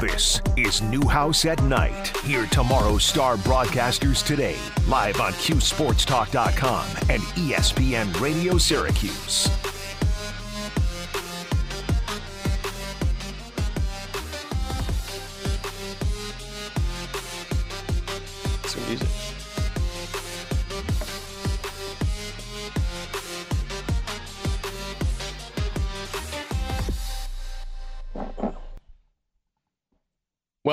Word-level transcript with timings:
This 0.00 0.40
is 0.56 0.80
Newhouse 0.80 1.44
at 1.44 1.60
Night. 1.64 2.16
Hear 2.18 2.46
tomorrow's 2.46 3.04
star 3.04 3.36
broadcasters 3.36 4.24
today, 4.24 4.54
live 4.86 5.20
on 5.20 5.32
QSportsTalk.com 5.32 6.86
and 7.10 7.20
ESPN 7.34 8.20
Radio 8.20 8.58
Syracuse. 8.58 9.48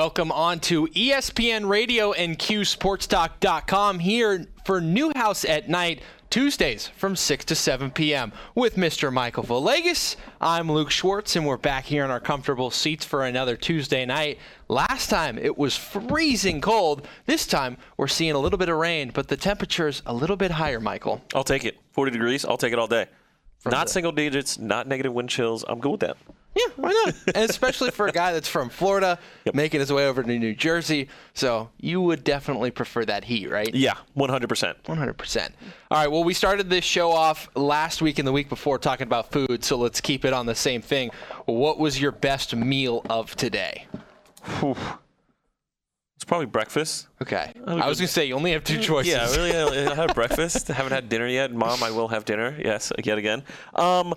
Welcome 0.06 0.30
on 0.30 0.60
to 0.60 0.86
E 0.94 1.10
ESPN 1.10 1.68
Radio 1.68 2.12
and 2.12 2.38
QSportsTalk.com 2.38 3.98
here 3.98 4.46
for 4.64 4.80
Newhouse 4.80 5.44
at 5.44 5.68
Night, 5.68 6.00
Tuesdays 6.30 6.86
from 6.86 7.16
6 7.16 7.44
to 7.46 7.56
7 7.56 7.90
p.m. 7.90 8.32
with 8.54 8.76
Mr. 8.76 9.12
Michael 9.12 9.42
Villegas. 9.42 10.14
I'm 10.40 10.70
Luke 10.70 10.92
Schwartz, 10.92 11.34
and 11.34 11.44
we're 11.44 11.56
back 11.56 11.86
here 11.86 12.04
in 12.04 12.12
our 12.12 12.20
comfortable 12.20 12.70
seats 12.70 13.04
for 13.04 13.24
another 13.24 13.56
Tuesday 13.56 14.06
night. 14.06 14.38
Last 14.68 15.10
time 15.10 15.38
it 15.38 15.58
was 15.58 15.76
freezing 15.76 16.60
cold. 16.60 17.08
This 17.26 17.44
time 17.44 17.76
we're 17.96 18.06
seeing 18.06 18.36
a 18.36 18.38
little 18.38 18.58
bit 18.58 18.68
of 18.68 18.76
rain, 18.76 19.10
but 19.12 19.26
the 19.26 19.36
temperature's 19.36 20.02
a 20.06 20.14
little 20.14 20.36
bit 20.36 20.52
higher, 20.52 20.78
Michael. 20.78 21.20
I'll 21.34 21.42
take 21.42 21.64
it. 21.64 21.78
40 21.94 22.12
degrees. 22.12 22.44
I'll 22.44 22.56
take 22.56 22.72
it 22.72 22.78
all 22.78 22.86
day. 22.86 23.06
not 23.64 23.88
the- 23.88 23.92
single 23.92 24.12
digits, 24.12 24.56
not 24.56 24.86
negative 24.86 25.12
wind 25.12 25.30
chills. 25.30 25.64
I'm 25.66 25.80
good 25.80 25.90
with 25.90 26.00
that. 26.02 26.16
Yeah, 26.56 26.72
why 26.76 26.90
not? 27.04 27.14
and 27.34 27.50
especially 27.50 27.90
for 27.90 28.06
a 28.06 28.12
guy 28.12 28.32
that's 28.32 28.48
from 28.48 28.70
Florida, 28.70 29.18
making 29.52 29.80
his 29.80 29.92
way 29.92 30.06
over 30.06 30.22
to 30.22 30.38
New 30.38 30.54
Jersey. 30.54 31.08
So 31.34 31.68
you 31.78 32.00
would 32.00 32.24
definitely 32.24 32.70
prefer 32.70 33.04
that 33.04 33.24
heat, 33.24 33.50
right? 33.50 33.72
Yeah, 33.74 33.94
100%. 34.16 34.74
100%. 34.84 35.50
All 35.90 35.98
right, 35.98 36.10
well, 36.10 36.24
we 36.24 36.32
started 36.32 36.70
this 36.70 36.84
show 36.84 37.12
off 37.12 37.50
last 37.54 38.00
week 38.00 38.18
and 38.18 38.26
the 38.26 38.32
week 38.32 38.48
before 38.48 38.78
talking 38.78 39.06
about 39.06 39.30
food, 39.30 39.62
so 39.64 39.76
let's 39.76 40.00
keep 40.00 40.24
it 40.24 40.32
on 40.32 40.46
the 40.46 40.54
same 40.54 40.80
thing. 40.80 41.10
What 41.44 41.78
was 41.78 42.00
your 42.00 42.10
best 42.12 42.56
meal 42.56 43.02
of 43.10 43.36
today? 43.36 43.86
It's 44.62 46.24
probably 46.24 46.46
breakfast. 46.46 47.08
Okay. 47.20 47.52
I 47.66 47.86
was 47.88 47.98
going 47.98 48.06
to 48.06 48.12
say, 48.12 48.24
you 48.24 48.34
only 48.34 48.52
have 48.52 48.64
two 48.64 48.80
choices. 48.80 49.12
Yeah, 49.12 49.30
really. 49.36 49.52
I 49.54 49.90
I 49.92 49.94
had 49.94 50.14
breakfast. 50.14 50.68
haven't 50.68 50.92
had 50.92 51.10
dinner 51.10 51.26
yet. 51.28 51.52
Mom, 51.52 51.82
I 51.82 51.90
will 51.90 52.08
have 52.08 52.24
dinner. 52.24 52.56
Yes, 52.58 52.90
yet 53.04 53.18
again. 53.18 53.42
Um, 53.74 54.14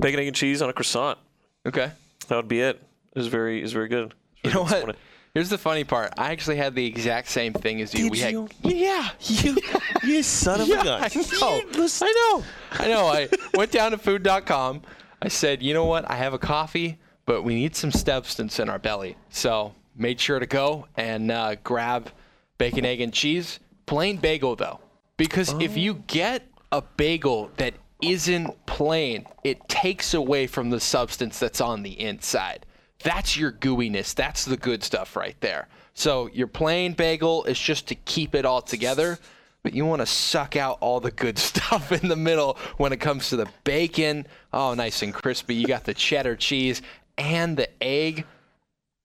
bacon, 0.00 0.18
egg, 0.18 0.26
and 0.26 0.34
cheese 0.36 0.60
on 0.60 0.68
a 0.68 0.72
croissant. 0.72 1.18
Okay. 1.66 1.90
That 2.28 2.36
would 2.36 2.48
be 2.48 2.60
it. 2.60 2.82
It 3.14 3.18
was 3.18 3.26
very, 3.26 3.58
it 3.58 3.62
was 3.62 3.72
very 3.72 3.88
good. 3.88 4.14
You 4.42 4.50
was 4.50 4.54
know 4.54 4.64
very 4.64 4.80
good 4.80 4.80
this 4.80 4.86
what? 4.86 4.96
Here's 5.34 5.48
the 5.48 5.58
funny 5.58 5.84
part. 5.84 6.12
I 6.18 6.32
actually 6.32 6.56
had 6.56 6.74
the 6.74 6.84
exact 6.84 7.28
same 7.28 7.52
thing 7.52 7.80
as 7.80 7.94
you. 7.94 8.04
Did 8.04 8.12
we 8.12 8.18
had, 8.18 8.32
you? 8.32 8.48
Yeah. 8.62 9.10
You, 9.20 9.56
you 10.02 10.22
son 10.22 10.60
of 10.60 10.66
Yeah, 10.68 10.80
a 10.80 10.84
gun. 10.84 11.02
I 11.04 11.08
know. 11.40 11.86
I 12.00 12.12
know. 12.12 12.44
I 12.72 12.88
know. 12.88 13.06
I 13.06 13.28
went 13.54 13.70
down 13.70 13.92
to 13.92 13.98
food.com. 13.98 14.82
I 15.22 15.28
said, 15.28 15.62
you 15.62 15.72
know 15.72 15.84
what? 15.84 16.10
I 16.10 16.16
have 16.16 16.34
a 16.34 16.38
coffee, 16.38 16.98
but 17.26 17.42
we 17.42 17.54
need 17.54 17.76
some 17.76 17.92
substance 17.92 18.58
in 18.58 18.68
our 18.68 18.78
belly. 18.78 19.16
So 19.28 19.74
made 19.94 20.18
sure 20.18 20.40
to 20.40 20.46
go 20.46 20.86
and 20.96 21.30
uh, 21.30 21.56
grab 21.62 22.10
bacon, 22.58 22.84
egg, 22.84 23.00
and 23.00 23.12
cheese. 23.12 23.60
Plain 23.86 24.16
bagel, 24.16 24.56
though. 24.56 24.80
Because 25.16 25.52
if 25.60 25.76
you 25.76 26.02
get 26.06 26.48
a 26.72 26.82
bagel 26.82 27.50
that 27.58 27.74
isn't 28.02 28.66
plain, 28.66 29.26
it 29.44 29.68
takes 29.68 30.14
away 30.14 30.46
from 30.46 30.70
the 30.70 30.80
substance 30.80 31.38
that's 31.38 31.60
on 31.60 31.82
the 31.82 32.00
inside. 32.00 32.66
That's 33.02 33.36
your 33.36 33.52
gooiness. 33.52 34.14
That's 34.14 34.44
the 34.44 34.56
good 34.56 34.82
stuff 34.84 35.16
right 35.16 35.36
there. 35.40 35.68
So 35.94 36.28
your 36.28 36.46
plain 36.46 36.92
bagel 36.92 37.44
is 37.44 37.58
just 37.58 37.88
to 37.88 37.94
keep 37.94 38.34
it 38.34 38.44
all 38.44 38.62
together, 38.62 39.18
but 39.62 39.74
you 39.74 39.84
want 39.86 40.00
to 40.00 40.06
suck 40.06 40.56
out 40.56 40.78
all 40.80 41.00
the 41.00 41.10
good 41.10 41.38
stuff 41.50 41.92
in 41.92 42.08
the 42.08 42.16
middle 42.16 42.58
when 42.76 42.92
it 42.92 42.98
comes 42.98 43.30
to 43.30 43.36
the 43.36 43.48
bacon. 43.64 44.26
Oh, 44.52 44.74
nice 44.74 45.02
and 45.02 45.14
crispy. 45.14 45.54
You 45.54 45.66
got 45.66 45.84
the 45.84 45.94
cheddar 45.94 46.36
cheese 46.36 46.82
and 47.16 47.56
the 47.56 47.68
egg 47.82 48.24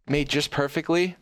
made 0.07 0.29
just 0.29 0.51
perfectly. 0.51 1.16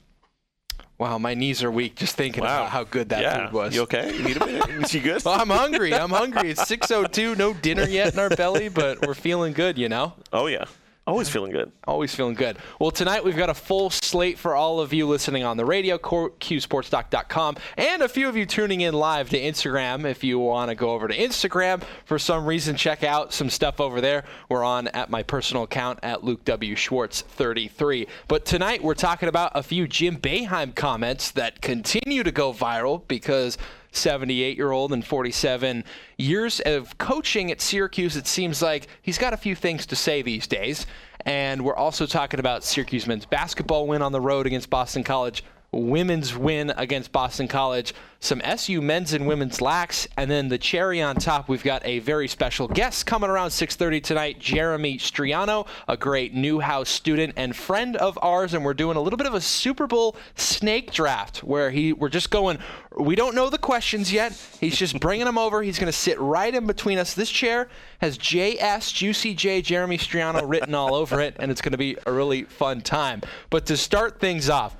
Wow, 1.03 1.18
my 1.18 1.34
knees 1.34 1.62
are 1.64 1.69
weak 1.69 1.96
just 1.97 2.16
thinking 2.16 2.44
Wow. 2.46 2.62
about 2.62 2.69
how 2.72 2.86
good 2.86 3.09
that 3.09 3.22
yeah. 3.22 3.47
food 3.47 3.53
was. 3.53 3.75
You 3.75 3.81
okay? 3.81 4.16
You 4.16 4.24
need 4.24 4.38
a 4.38 4.46
minute? 4.46 4.69
Is 4.86 4.94
you 4.94 5.02
good? 5.02 5.22
Well, 5.25 5.38
I'm 5.38 5.50
hungry. 5.50 5.94
I'm 5.94 6.09
hungry. 6.12 6.50
It's 6.52 6.64
6:02. 6.64 7.36
No 7.38 7.53
dinner 7.53 7.84
yet 7.86 8.14
in 8.14 8.19
our 8.19 8.30
belly, 8.30 8.69
but 8.69 9.06
we're 9.06 9.13
feeling 9.13 9.52
good. 9.52 9.78
You 9.78 9.90
know, 9.90 10.13
Oh 10.31 10.47
yeah. 10.47 10.63
Always 11.06 11.28
feeling 11.28 11.52
good. 11.52 11.69
always 11.86 12.16
feeling 12.16 12.34
good. 12.34 12.58
Well, 12.80 12.90
tonight 12.90 13.25
we've 13.25 13.36
got 13.36 13.50
a 13.50 13.53
full 13.53 13.90
slate 13.90 14.38
for 14.38 14.56
all 14.56 14.80
of 14.80 14.94
you 14.94 15.06
listening 15.06 15.44
on 15.44 15.58
the 15.58 15.66
radio, 15.66 15.97
QSportsTalk.com, 15.97 17.58
and 17.78 18.02
a 18.02 18.08
few 18.08 18.30
of 18.30 18.38
you 18.38 18.46
tuning 18.46 18.80
in 18.80 18.94
live 18.94 19.30
to 19.31 19.38
Instagram. 19.40 20.06
If 20.06 20.24
you 20.24 20.40
want 20.40 20.69
to 20.69 20.75
go 20.75 20.92
over 20.92 21.09
to 21.09 21.18
Instagram 21.18 21.84
for 22.06 22.18
some 22.18 22.46
reason, 22.46 22.78
check 22.78 23.03
out 23.03 23.34
some 23.34 23.50
stuff 23.50 23.81
over 23.81 24.00
there. 24.00 24.24
We're 24.47 24.63
on 24.63 24.88
at 24.88 25.09
my 25.09 25.24
personal 25.24 25.63
account 25.63 26.00
at 26.03 26.24
Luke 26.24 26.46
W 26.46 26.74
Schwartz 26.74 27.19
33. 27.22 28.08
But 28.30 28.46
tonight 28.46 28.81
we're 28.81 28.94
talking 28.94 29.28
about 29.28 29.52
a 29.56 29.63
few 29.63 29.90
Jim 29.90 30.16
Boeheim 30.16 30.74
comments 30.74 31.31
that 31.31 31.62
continue 31.62 32.24
to 32.24 32.31
go 32.31 32.53
viral 32.53 33.06
because 33.09 33.58
78 33.96 34.58
year 34.58 34.72
old 34.72 34.94
and 34.94 35.06
47 35.06 35.84
years 36.18 36.59
of 36.62 36.98
coaching 36.98 37.52
at 37.52 37.62
Syracuse, 37.62 38.16
it 38.16 38.28
seems 38.28 38.62
like 38.62 38.88
he's 39.02 39.18
got 39.18 39.34
a 39.34 39.38
few 39.38 39.56
things 39.56 39.86
to 39.88 39.96
say 39.96 40.22
these 40.22 40.48
days. 40.48 40.86
And 41.26 41.64
we're 41.64 41.76
also 41.76 42.06
talking 42.06 42.40
about 42.40 42.64
Syracuse 42.64 43.08
men's 43.08 43.26
basketball 43.26 43.88
win 43.88 44.02
on 44.02 44.12
the 44.12 44.20
road 44.22 44.46
against 44.46 44.70
Boston 44.70 45.04
College, 45.04 45.44
women's 45.73 46.35
win 46.35 46.72
against 46.78 47.11
Boston 47.11 47.47
College, 47.47 47.94
some 48.19 48.39
SU 48.45 48.81
men's 48.81 49.11
and 49.11 49.28
women's 49.28 49.59
lax, 49.59 50.07
and 50.16 50.31
then 50.31 50.47
the 50.47 50.57
cherry 50.57 51.01
on 51.01 51.16
top, 51.16 51.50
we've 51.50 51.63
got 51.63 51.85
a 51.85 52.00
very 52.00 52.28
special 52.28 52.69
guest 52.69 53.06
coming 53.06 53.29
around 53.29 53.50
6:30 53.50 54.01
tonight, 54.01 54.39
Jeremy 54.39 54.97
Striano, 54.97 55.67
a 55.89 55.97
great 55.97 56.33
Newhouse 56.33 56.88
student 56.88 57.33
and 57.35 57.53
friend 57.53 57.97
of 57.97 58.17
ours, 58.22 58.53
and 58.53 58.63
we're 58.63 58.73
doing 58.73 58.95
a 58.95 59.01
little 59.01 59.17
bit 59.17 59.28
of 59.28 59.33
a 59.33 59.41
Super 59.41 59.88
Bowl 59.88 60.16
snake 60.35 60.91
draft 60.94 61.44
where 61.44 61.72
he 61.72 61.91
we're 61.91 62.07
just 62.07 62.29
going. 62.29 62.59
We 62.97 63.16
don't 63.16 63.35
know 63.35 63.50
the 63.50 63.57
questions 63.57 64.13
yet. 64.13 64.33
He's 64.62 64.78
just 64.78 65.00
bringing 65.00 65.25
them 65.25 65.38
over. 65.38 65.62
He's 65.62 65.79
going 65.79 65.91
to 65.91 65.97
sit 65.97 66.19
right 66.19 66.53
in 66.53 66.67
between 66.67 67.00
us. 67.00 67.13
This 67.13 67.29
chair 67.29 67.67
has 68.00 68.17
JS 68.17 68.94
Juicy 68.94 69.33
J 69.33 69.62
Jeremy 69.62 69.97
Striano 69.97 70.47
written 70.47 70.75
all 70.75 70.95
over 70.95 71.19
it, 71.19 71.35
and 71.39 71.51
it's 71.51 71.62
going 71.62 71.72
to 71.72 71.78
be 71.78 71.97
a 72.06 72.12
really 72.12 72.44
fun 72.44 72.81
time. 72.81 73.22
But 73.50 73.66
to 73.66 73.75
start 73.75 74.19
things 74.19 74.50
off. 74.50 74.78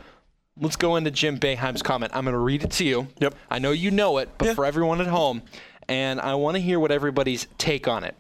Let's 0.60 0.76
go 0.76 0.96
into 0.98 1.10
Jim 1.12 1.40
Boeheim's 1.40 1.82
comment. 1.82 2.12
I'm 2.16 2.26
going 2.26 2.34
to 2.34 2.40
read 2.40 2.64
it 2.64 2.72
to 2.72 2.84
you. 2.86 3.08
Yep. 3.20 3.34
I 3.50 3.60
know 3.60 3.72
you 3.72 3.90
know 3.92 4.20
it, 4.20 4.30
but 4.38 4.50
Yeah. 4.50 4.54
for 4.54 4.66
everyone 4.66 5.02
at 5.02 5.08
home, 5.08 5.42
and 5.88 6.22
I 6.22 6.36
want 6.36 6.56
to 6.56 6.62
hear 6.62 6.80
what 6.80 6.92
everybody's 6.92 7.48
take 7.58 7.88
on 7.88 8.04
it. 8.04 8.16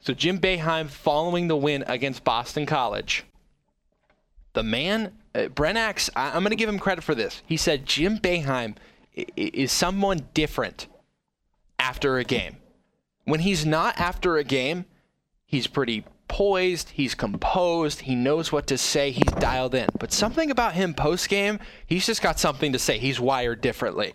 So 0.00 0.12
Jim 0.14 0.38
Boeheim, 0.38 0.88
following 0.88 1.48
the 1.48 1.56
win 1.56 1.84
against 1.86 2.22
Boston 2.24 2.66
College, 2.66 3.24
the 4.52 4.62
man, 4.62 5.12
uh, 5.34 5.48
Brent 5.48 5.78
Axe, 5.78 6.10
I, 6.14 6.28
I'm 6.28 6.40
going 6.42 6.50
to 6.50 6.56
give 6.56 6.68
him 6.68 6.78
credit 6.78 7.02
for 7.02 7.14
this. 7.14 7.42
He 7.46 7.56
said 7.56 7.86
Jim 7.86 8.18
Boeheim 8.18 8.76
i- 9.16 9.20
i- 9.38 9.50
is 9.54 9.72
someone 9.72 10.28
different 10.34 10.86
after 11.78 12.18
a 12.18 12.24
game. 12.24 12.56
When 13.24 13.40
he's 13.40 13.64
not 13.64 13.98
after 13.98 14.36
a 14.36 14.44
game, 14.44 14.84
he's 15.46 15.66
pretty 15.66 16.04
poised, 16.30 16.90
he's 16.90 17.16
composed, 17.16 18.02
he 18.02 18.14
knows 18.14 18.52
what 18.52 18.68
to 18.68 18.78
say, 18.78 19.10
he's 19.10 19.32
dialed 19.40 19.74
in. 19.74 19.88
But 19.98 20.12
something 20.12 20.48
about 20.48 20.74
him 20.74 20.94
post 20.94 21.28
game, 21.28 21.58
he's 21.84 22.06
just 22.06 22.22
got 22.22 22.38
something 22.38 22.72
to 22.72 22.78
say. 22.78 22.98
He's 22.98 23.18
wired 23.18 23.60
differently. 23.60 24.14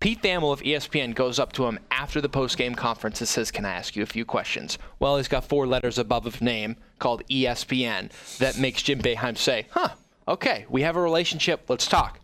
Pete 0.00 0.22
Thamel 0.22 0.54
of 0.54 0.62
ESPN 0.62 1.14
goes 1.14 1.38
up 1.38 1.52
to 1.52 1.66
him 1.66 1.78
after 1.90 2.22
the 2.22 2.30
post 2.30 2.56
game 2.56 2.74
conference 2.74 3.20
and 3.20 3.28
says, 3.28 3.50
Can 3.50 3.66
I 3.66 3.72
ask 3.72 3.94
you 3.94 4.02
a 4.02 4.06
few 4.06 4.24
questions? 4.24 4.78
Well, 4.98 5.18
he's 5.18 5.28
got 5.28 5.44
four 5.44 5.66
letters 5.66 5.98
above 5.98 6.24
his 6.24 6.40
name 6.40 6.76
called 6.98 7.22
ESPN 7.28 8.10
that 8.38 8.58
makes 8.58 8.82
Jim 8.82 9.02
Boeheim 9.02 9.36
say, 9.36 9.66
Huh, 9.70 9.90
okay, 10.26 10.64
we 10.70 10.80
have 10.80 10.96
a 10.96 11.02
relationship, 11.02 11.66
let's 11.68 11.86
talk. 11.86 12.20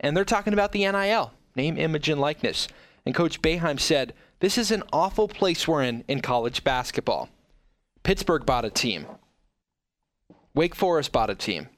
And 0.00 0.14
they're 0.14 0.26
talking 0.26 0.52
about 0.52 0.72
the 0.72 0.86
NIL, 0.86 1.32
name, 1.56 1.78
image, 1.78 2.10
and 2.10 2.20
likeness. 2.20 2.68
And 3.06 3.14
Coach 3.14 3.40
Boeheim 3.40 3.80
said, 3.80 4.12
This 4.40 4.58
is 4.58 4.70
an 4.70 4.82
awful 4.92 5.26
place 5.26 5.66
we're 5.66 5.82
in 5.82 6.04
in 6.06 6.20
college 6.20 6.62
basketball. 6.64 7.30
Pittsburgh 8.04 8.44
bought 8.46 8.64
a 8.64 8.70
team. 8.70 9.06
Wake 10.54 10.74
Forest 10.74 11.10
bought 11.10 11.30
a 11.30 11.34
team. 11.34 11.68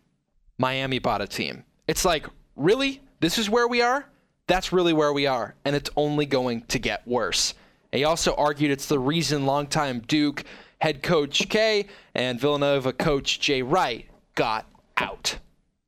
Miami 0.58 0.98
bought 0.98 1.22
a 1.22 1.26
team. 1.26 1.64
It's 1.86 2.04
like, 2.04 2.26
really? 2.56 3.00
This 3.20 3.38
is 3.38 3.48
where 3.48 3.68
we 3.68 3.80
are? 3.80 4.04
That's 4.48 4.72
really 4.72 4.92
where 4.92 5.12
we 5.12 5.26
are. 5.26 5.54
And 5.64 5.74
it's 5.74 5.88
only 5.96 6.26
going 6.26 6.62
to 6.62 6.78
get 6.78 7.06
worse. 7.06 7.54
He 7.92 8.04
also 8.04 8.34
argued 8.34 8.70
it's 8.70 8.86
the 8.86 8.98
reason 8.98 9.46
longtime 9.46 10.00
Duke 10.00 10.44
head 10.80 11.02
coach 11.02 11.48
K 11.48 11.86
and 12.14 12.40
Villanova 12.40 12.92
coach 12.92 13.40
Jay 13.40 13.62
Wright 13.62 14.06
got 14.34 14.66
out. 14.96 15.38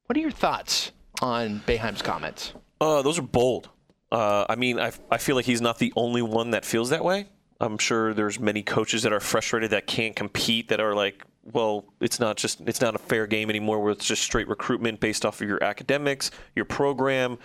What 0.07 0.17
are 0.17 0.21
your 0.21 0.31
thoughts 0.31 0.93
on 1.21 1.61
Boeheim's 1.67 2.01
comments? 2.01 2.55
Uh, 2.81 3.03
those 3.03 3.19
are 3.19 3.23
bold. 3.23 3.69
Uh, 4.11 4.47
I 4.49 4.55
mean, 4.55 4.79
I, 4.79 4.93
I 5.11 5.19
feel 5.19 5.37
like 5.37 5.45
he's 5.45 5.61
not 5.61 5.79
the 5.79 5.93
only 5.97 6.23
one 6.23 6.53
that 6.53 6.65
feels 6.65 6.91
that 6.91 7.05
way. 7.05 7.27
I'm 7.61 7.79
sure 7.79 8.15
there's 8.15 8.39
many 8.39 8.63
coaches 8.63 9.03
that 9.03 9.13
are 9.13 9.21
frustrated 9.21 9.71
that 9.71 9.87
can't 9.87 10.15
compete, 10.15 10.69
that 10.69 10.81
are 10.81 10.95
like, 10.95 11.25
well, 11.53 11.85
it's 12.01 12.21
not 12.21 12.37
just 12.37 12.61
it's 12.63 12.81
not 12.81 12.95
a 12.95 12.99
fair 12.99 13.27
game 13.27 13.51
anymore 13.51 13.81
where 13.81 13.93
it's 13.93 14.07
just 14.07 14.23
straight 14.23 14.49
recruitment 14.49 15.01
based 15.01 15.25
off 15.25 15.41
of 15.41 15.49
your 15.49 15.63
academics, 15.63 16.31
your 16.55 16.65
program, 16.65 17.39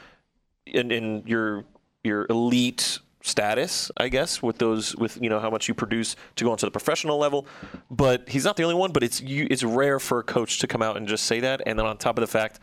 and, 0.71 0.91
and 0.91 1.27
your 1.27 1.65
your 2.03 2.25
elite 2.29 2.99
status, 3.21 3.89
I 3.97 4.09
guess, 4.09 4.43
with 4.43 4.57
those 4.57 4.95
with 4.95 5.19
you 5.21 5.29
know 5.29 5.39
how 5.39 5.49
much 5.49 5.67
you 5.67 5.73
produce 5.73 6.15
to 6.35 6.43
go 6.43 6.51
onto 6.51 6.67
the 6.67 6.71
professional 6.71 7.17
level. 7.17 7.47
But 7.89 8.29
he's 8.29 8.45
not 8.45 8.57
the 8.57 8.63
only 8.63 8.75
one. 8.75 8.91
But 8.91 9.03
it's 9.03 9.21
you, 9.21 9.47
it's 9.49 9.63
rare 9.63 9.99
for 9.99 10.19
a 10.19 10.23
coach 10.23 10.59
to 10.59 10.67
come 10.67 10.81
out 10.81 10.97
and 10.97 11.07
just 11.07 11.25
say 11.25 11.39
that, 11.39 11.61
and 11.65 11.79
then 11.79 11.85
on 11.85 11.97
top 11.97 12.17
of 12.17 12.21
the 12.21 12.27
fact, 12.27 12.59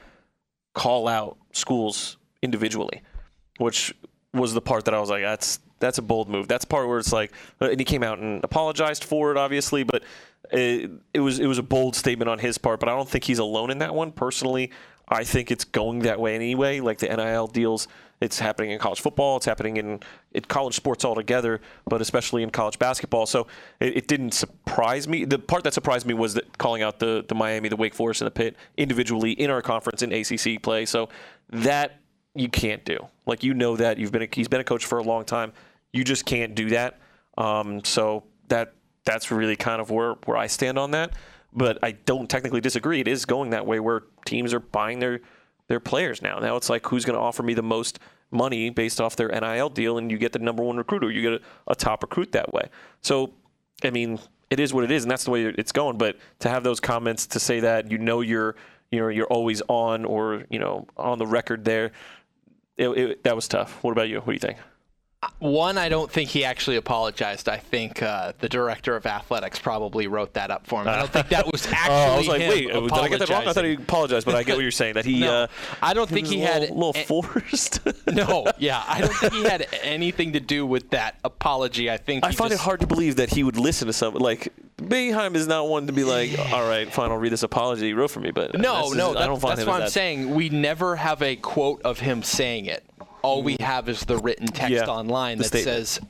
call 0.74 1.08
out 1.08 1.38
schools 1.52 2.18
individually, 2.42 3.02
which 3.58 3.94
was 4.32 4.54
the 4.54 4.60
part 4.60 4.84
that 4.84 4.94
I 4.94 5.00
was 5.00 5.10
like, 5.10 5.22
that's 5.22 5.58
that's 5.80 5.98
a 5.98 6.02
bold 6.02 6.28
move. 6.28 6.46
That's 6.46 6.64
part 6.64 6.86
where 6.86 6.98
it's 6.98 7.12
like, 7.12 7.32
uh, 7.60 7.70
and 7.70 7.80
he 7.80 7.84
came 7.84 8.02
out 8.02 8.18
and 8.18 8.44
apologized 8.44 9.02
for 9.02 9.32
it, 9.32 9.36
obviously, 9.36 9.82
but 9.82 10.04
it, 10.52 10.90
it 11.12 11.20
was 11.20 11.38
it 11.38 11.46
was 11.46 11.58
a 11.58 11.62
bold 11.62 11.96
statement 11.96 12.28
on 12.28 12.38
his 12.38 12.58
part. 12.58 12.78
But 12.80 12.88
I 12.88 12.92
don't 12.92 13.08
think 13.08 13.24
he's 13.24 13.38
alone 13.38 13.70
in 13.70 13.78
that 13.78 13.94
one. 13.94 14.12
Personally, 14.12 14.70
I 15.08 15.24
think 15.24 15.50
it's 15.50 15.64
going 15.64 16.00
that 16.00 16.20
way 16.20 16.34
anyway. 16.34 16.80
Like 16.80 16.98
the 16.98 17.08
NIL 17.08 17.48
deals, 17.48 17.88
it's 18.20 18.38
happening 18.38 18.70
in 18.70 18.78
college 18.78 19.00
football, 19.00 19.38
it's 19.38 19.46
happening 19.46 19.76
in, 19.76 20.00
in 20.32 20.42
college 20.42 20.76
sports 20.76 21.04
altogether, 21.04 21.60
but 21.86 22.00
especially 22.00 22.42
in 22.42 22.50
college 22.50 22.78
basketball. 22.78 23.26
So 23.26 23.46
it, 23.80 23.96
it, 23.96 24.08
didn't 24.08 24.32
surprise 24.32 25.08
me. 25.08 25.24
The 25.24 25.38
part 25.38 25.64
that 25.64 25.74
surprised 25.74 26.06
me 26.06 26.14
was 26.14 26.34
that 26.34 26.58
calling 26.58 26.82
out 26.82 27.00
the 27.00 27.24
the 27.26 27.34
Miami, 27.34 27.68
the 27.68 27.76
Wake 27.76 27.94
Forest, 27.94 28.20
and 28.20 28.26
the 28.26 28.30
Pitt 28.30 28.56
individually 28.76 29.32
in 29.32 29.50
our 29.50 29.62
conference 29.62 30.02
in 30.02 30.12
ACC 30.12 30.62
play. 30.62 30.86
So 30.86 31.08
that 31.48 32.00
you 32.34 32.48
can't 32.48 32.84
do. 32.84 32.98
Like 33.26 33.42
you 33.42 33.54
know 33.54 33.76
that 33.76 33.98
you've 33.98 34.12
been 34.12 34.22
a, 34.22 34.28
he's 34.32 34.48
been 34.48 34.60
a 34.60 34.64
coach 34.64 34.84
for 34.84 34.98
a 34.98 35.02
long 35.02 35.24
time. 35.24 35.52
You 35.92 36.04
just 36.04 36.24
can't 36.24 36.54
do 36.54 36.70
that. 36.70 37.00
Um, 37.36 37.84
so 37.84 38.24
that 38.48 38.74
that's 39.04 39.30
really 39.30 39.56
kind 39.56 39.80
of 39.80 39.90
where 39.90 40.14
where 40.24 40.36
I 40.36 40.46
stand 40.46 40.78
on 40.78 40.92
that. 40.92 41.12
But 41.52 41.78
I 41.82 41.92
don't 41.92 42.30
technically 42.30 42.60
disagree. 42.60 43.00
It 43.00 43.08
is 43.08 43.24
going 43.24 43.50
that 43.50 43.66
way 43.66 43.80
where 43.80 44.04
teams 44.24 44.54
are 44.54 44.60
buying 44.60 45.00
their 45.00 45.20
their 45.68 45.80
players 45.80 46.22
now. 46.22 46.38
Now 46.38 46.56
it's 46.56 46.70
like 46.70 46.86
who's 46.86 47.04
going 47.04 47.16
to 47.16 47.20
offer 47.20 47.42
me 47.42 47.54
the 47.54 47.62
most 47.62 47.98
money 48.30 48.70
based 48.70 49.00
off 49.00 49.16
their 49.16 49.28
NIL 49.28 49.68
deal, 49.68 49.98
and 49.98 50.10
you 50.10 50.18
get 50.18 50.32
the 50.32 50.38
number 50.38 50.62
one 50.62 50.76
recruiter. 50.76 51.10
You 51.10 51.22
get 51.22 51.32
a, 51.32 51.72
a 51.72 51.74
top 51.74 52.02
recruit 52.02 52.32
that 52.32 52.52
way. 52.52 52.68
So, 53.00 53.32
I 53.82 53.90
mean, 53.90 54.20
it 54.50 54.60
is 54.60 54.72
what 54.72 54.84
it 54.84 54.92
is, 54.92 55.02
and 55.02 55.10
that's 55.10 55.24
the 55.24 55.32
way 55.32 55.46
it's 55.46 55.72
going. 55.72 55.98
But 55.98 56.18
to 56.40 56.48
have 56.48 56.62
those 56.62 56.78
comments 56.78 57.26
to 57.28 57.40
say 57.40 57.60
that 57.60 57.90
you 57.90 57.98
know 57.98 58.20
you're 58.20 58.54
you 58.92 59.00
know 59.00 59.08
you're 59.08 59.26
always 59.26 59.62
on 59.68 60.04
or 60.04 60.44
you 60.50 60.60
know 60.60 60.86
on 60.96 61.18
the 61.18 61.26
record 61.26 61.64
there 61.64 61.90
it, 62.80 62.88
it, 62.88 63.24
that 63.24 63.36
was 63.36 63.46
tough. 63.46 63.82
What 63.84 63.92
about 63.92 64.08
you? 64.08 64.18
What 64.18 64.26
do 64.26 64.32
you 64.32 64.38
think? 64.38 64.58
One, 65.38 65.76
I 65.76 65.90
don't 65.90 66.10
think 66.10 66.30
he 66.30 66.46
actually 66.46 66.76
apologized. 66.76 67.46
I 67.46 67.58
think 67.58 68.02
uh, 68.02 68.32
the 68.38 68.48
director 68.48 68.96
of 68.96 69.04
athletics 69.04 69.58
probably 69.58 70.06
wrote 70.06 70.32
that 70.32 70.50
up 70.50 70.66
for 70.66 70.80
him. 70.80 70.88
I 70.88 70.96
don't 70.96 71.10
think 71.10 71.28
that 71.28 71.50
was 71.50 71.66
actually. 71.66 71.94
oh, 71.94 72.14
I 72.14 72.16
was 72.16 72.28
like, 72.28 72.40
wait, 72.40 72.68
did 72.68 72.92
I 72.92 73.08
get 73.08 73.18
that 73.18 73.28
wrong? 73.28 73.46
I 73.46 73.52
thought 73.52 73.64
he 73.66 73.74
apologized, 73.74 74.24
but 74.24 74.34
I 74.34 74.44
get 74.44 74.56
what 74.56 74.62
you're 74.62 74.70
saying. 74.70 74.94
That 74.94 75.04
he. 75.04 75.20
no, 75.20 75.42
uh, 75.42 75.46
I 75.82 75.92
don't 75.92 76.08
think 76.08 76.26
he, 76.26 76.40
had 76.40 76.62
a 76.62 76.72
little, 76.72 76.92
little 76.92 77.22
forced. 77.22 77.80
no, 78.06 78.46
yeah, 78.56 78.82
I 78.88 79.02
don't 79.02 79.12
think 79.12 79.34
he 79.34 79.42
had 79.42 79.66
anything 79.82 80.32
to 80.32 80.40
do 80.40 80.64
with 80.64 80.88
that 80.90 81.18
apology. 81.22 81.90
I 81.90 81.98
think. 81.98 82.24
I 82.24 82.32
find 82.32 82.50
just, 82.50 82.62
it 82.62 82.64
hard 82.64 82.80
to 82.80 82.86
believe 82.86 83.16
that 83.16 83.28
he 83.28 83.42
would 83.42 83.58
listen 83.58 83.88
to 83.88 83.92
something 83.92 84.22
like 84.22 84.54
Boeheim 84.78 85.34
is 85.34 85.46
not 85.46 85.68
one 85.68 85.86
to 85.88 85.92
be 85.92 86.04
like, 86.04 86.38
all 86.50 86.66
right, 86.66 86.90
fine, 86.90 87.10
I'll 87.10 87.18
read 87.18 87.32
this 87.32 87.42
apology 87.42 87.86
he 87.86 87.92
wrote 87.92 88.10
for 88.10 88.20
me. 88.20 88.30
But 88.30 88.58
no, 88.58 88.90
no, 88.92 89.12
that, 89.12 89.22
I 89.22 89.26
don't 89.26 89.40
find 89.40 89.58
that's 89.58 89.66
what 89.66 89.74
I'm 89.74 89.80
that. 89.82 89.92
saying. 89.92 90.34
We 90.34 90.48
never 90.48 90.96
have 90.96 91.20
a 91.20 91.36
quote 91.36 91.82
of 91.82 92.00
him 92.00 92.22
saying 92.22 92.66
it 92.66 92.84
all 93.22 93.42
we 93.42 93.56
have 93.60 93.88
is 93.88 94.00
the 94.04 94.18
written 94.18 94.46
text 94.46 94.70
Yeah, 94.72 94.84
online 94.86 95.38
that 95.38 95.44
statement. 95.44 95.86
says 95.86 96.00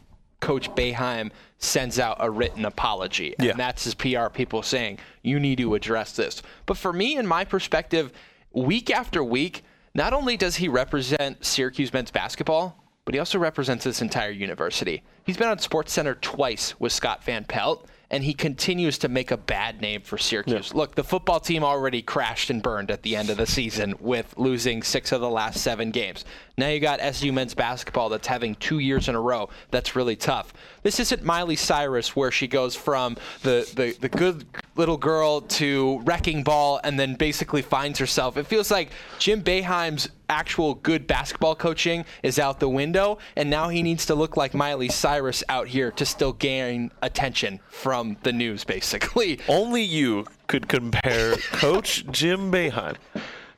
Coach 0.40 0.70
Boeheim 0.70 1.30
sends 1.58 1.98
out 1.98 2.16
a 2.20 2.30
written 2.30 2.64
apology. 2.64 3.34
And 3.38 3.48
Yeah. 3.48 3.52
that's 3.56 3.84
his 3.84 3.94
PR 3.94 4.28
people 4.32 4.62
saying, 4.62 4.98
you 5.22 5.38
need 5.38 5.58
to 5.58 5.74
address 5.74 6.12
this. 6.12 6.42
But 6.66 6.76
for 6.78 6.92
me, 6.92 7.16
in 7.16 7.26
my 7.26 7.44
perspective, 7.44 8.12
week 8.52 8.90
after 8.90 9.22
week, 9.22 9.62
not 9.94 10.12
only 10.12 10.36
does 10.36 10.56
he 10.56 10.68
represent 10.68 11.44
Syracuse 11.44 11.92
men's 11.92 12.10
basketball, 12.10 12.82
but 13.04 13.14
he 13.14 13.18
also 13.18 13.38
represents 13.38 13.84
this 13.84 14.02
entire 14.02 14.30
university. 14.30 15.02
He's 15.24 15.36
been 15.36 15.48
on 15.48 15.58
SportsCenter 15.58 16.20
twice 16.20 16.78
with 16.78 16.92
Scott 16.92 17.24
Van 17.24 17.44
Pelt, 17.44 17.86
and 18.10 18.24
he 18.24 18.34
continues 18.34 18.98
to 18.98 19.08
make 19.08 19.30
a 19.30 19.36
bad 19.36 19.80
name 19.80 20.02
for 20.02 20.18
Syracuse. 20.18 20.74
Look, 20.74 20.96
the 20.96 21.04
football 21.04 21.38
team 21.38 21.62
already 21.62 22.02
crashed 22.02 22.50
and 22.50 22.60
burned 22.60 22.90
at 22.90 23.02
the 23.02 23.14
end 23.14 23.30
of 23.30 23.36
the 23.36 23.46
season 23.46 23.94
with 24.00 24.34
losing 24.36 24.82
six 24.82 25.12
of 25.12 25.20
the 25.20 25.30
last 25.30 25.60
seven 25.60 25.92
games. 25.92 26.24
Now 26.58 26.68
you 26.68 26.80
got 26.80 27.00
SU 27.00 27.32
men's 27.32 27.54
basketball 27.54 28.08
that's 28.08 28.26
having 28.26 28.56
two 28.56 28.80
years 28.80 29.08
in 29.08 29.14
a 29.14 29.20
row. 29.20 29.48
That's 29.70 29.94
really 29.94 30.16
tough. 30.16 30.52
This 30.82 30.98
isn't 30.98 31.22
Miley 31.22 31.56
Cyrus 31.56 32.16
where 32.16 32.32
she 32.32 32.48
goes 32.48 32.74
from 32.74 33.16
the, 33.42 33.70
the, 33.76 33.96
the 34.00 34.08
good 34.08 34.44
little 34.76 34.96
girl 34.96 35.40
to 35.42 36.00
wrecking 36.04 36.42
ball 36.42 36.80
and 36.84 36.98
then 36.98 37.14
basically 37.14 37.62
finds 37.62 37.98
herself. 37.98 38.36
It 38.36 38.46
feels 38.46 38.70
like 38.70 38.90
Jim 39.18 39.42
Boeheim's 39.42 40.08
actual 40.28 40.74
good 40.74 41.06
basketball 41.06 41.54
coaching 41.54 42.04
is 42.22 42.38
out 42.38 42.60
the 42.60 42.68
window, 42.68 43.18
and 43.36 43.50
now 43.50 43.68
he 43.68 43.82
needs 43.82 44.06
to 44.06 44.14
look 44.14 44.36
like 44.36 44.54
Miley 44.54 44.88
Cyrus 44.88 45.42
out 45.48 45.66
here 45.66 45.90
to 45.92 46.06
still 46.06 46.32
gain 46.32 46.90
attention 47.02 47.60
from 47.68 48.16
the 48.22 48.32
news, 48.32 48.64
basically. 48.64 49.40
Only 49.48 49.82
you 49.82 50.26
could 50.46 50.68
compare 50.68 51.36
Coach 51.52 52.06
Jim 52.10 52.50
Boeheim 52.50 52.96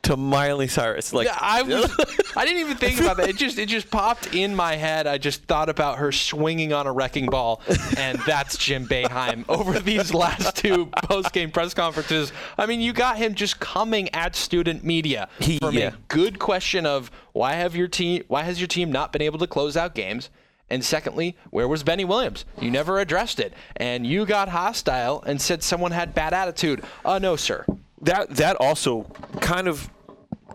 to 0.02 0.16
Miley 0.16 0.66
Cyrus. 0.66 1.12
Like 1.12 1.28
I 1.28 1.62
was, 1.62 1.90
I 2.36 2.44
didn't 2.44 2.60
even 2.60 2.76
think 2.76 3.00
about 3.00 3.16
that. 3.18 3.28
It 3.28 3.36
just 3.36 3.58
it 3.58 3.68
just 3.68 3.90
popped 3.90 4.34
in 4.34 4.54
my 4.54 4.76
head. 4.76 5.06
I 5.06 5.18
just 5.18 5.44
thought 5.44 5.68
about 5.68 5.98
her 5.98 6.10
swinging 6.12 6.72
on 6.72 6.86
a 6.86 6.92
wrecking 6.92 7.26
ball, 7.26 7.62
and 7.96 8.18
that's 8.26 8.56
Jim 8.56 8.86
Boeheim 8.86 9.44
over 9.48 9.78
these 9.78 10.12
last 10.12 10.56
two 10.56 10.86
post 11.04 11.32
game 11.32 11.50
press 11.50 11.72
conferences. 11.74 12.32
I 12.58 12.66
mean, 12.66 12.80
you 12.80 12.92
got 12.92 13.16
him 13.16 13.34
just 13.34 13.60
coming 13.60 14.12
at 14.14 14.34
student 14.34 14.84
media 14.84 15.28
He- 15.38 15.58
from 15.58 15.74
yeah. 15.76 15.88
a 15.88 15.92
good 16.08 16.38
question 16.38 16.84
of 16.86 17.10
why 17.32 17.52
have 17.54 17.76
your 17.76 17.88
team 17.88 18.24
why 18.28 18.42
has 18.42 18.60
your 18.60 18.68
team 18.68 18.90
not 18.90 19.12
been 19.12 19.22
able 19.22 19.38
to 19.38 19.46
close 19.46 19.76
out 19.76 19.94
games. 19.94 20.30
And 20.70 20.82
secondly, 20.82 21.36
where 21.50 21.68
was 21.68 21.82
Benny 21.82 22.06
Williams? 22.06 22.46
You 22.58 22.70
never 22.70 22.98
addressed 22.98 23.40
it. 23.40 23.52
And 23.76 24.06
you 24.06 24.24
got 24.24 24.48
hostile 24.48 25.22
and 25.26 25.38
said 25.38 25.62
someone 25.62 25.92
had 25.92 26.14
bad 26.14 26.32
attitude. 26.32 26.82
Uh, 27.04 27.18
no, 27.18 27.36
sir. 27.36 27.66
That 28.02 28.30
that 28.36 28.56
also 28.56 29.04
kind 29.40 29.68
of 29.68 29.90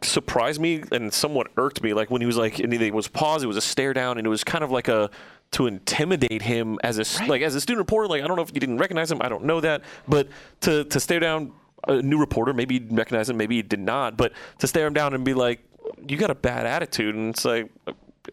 surprised 0.03 0.61
me 0.61 0.83
and 0.91 1.11
somewhat 1.13 1.47
irked 1.57 1.81
me. 1.81 1.93
Like 1.93 2.11
when 2.11 2.21
he 2.21 2.27
was 2.27 2.37
like, 2.37 2.59
and 2.59 2.73
it 2.73 2.93
was 2.93 3.07
pause, 3.07 3.43
it 3.43 3.47
was 3.47 3.57
a 3.57 3.61
stare 3.61 3.93
down, 3.93 4.17
and 4.17 4.27
it 4.27 4.29
was 4.29 4.43
kind 4.43 4.63
of 4.63 4.71
like 4.71 4.87
a 4.87 5.09
to 5.51 5.65
intimidate 5.65 6.41
him 6.41 6.77
as 6.83 6.97
a 6.97 7.01
s 7.01 7.21
like 7.27 7.41
as 7.41 7.55
a 7.55 7.61
student 7.61 7.79
reporter. 7.79 8.07
Like 8.07 8.23
I 8.23 8.27
don't 8.27 8.35
know 8.35 8.43
if 8.43 8.51
you 8.53 8.59
didn't 8.59 8.77
recognize 8.77 9.11
him, 9.11 9.21
I 9.21 9.29
don't 9.29 9.45
know 9.45 9.61
that, 9.61 9.81
but 10.07 10.27
to 10.61 10.83
to 10.85 10.99
stare 10.99 11.19
down 11.19 11.53
a 11.87 12.01
new 12.01 12.19
reporter, 12.19 12.53
maybe 12.53 12.79
he 12.79 12.85
recognized 12.89 13.29
him, 13.29 13.37
maybe 13.37 13.55
he 13.55 13.61
did 13.61 13.79
not, 13.79 14.17
but 14.17 14.33
to 14.59 14.67
stare 14.67 14.87
him 14.87 14.93
down 14.93 15.13
and 15.13 15.23
be 15.23 15.33
like, 15.33 15.63
you 16.07 16.17
got 16.17 16.29
a 16.29 16.35
bad 16.35 16.65
attitude, 16.65 17.15
and 17.15 17.33
it's 17.33 17.45
like. 17.45 17.71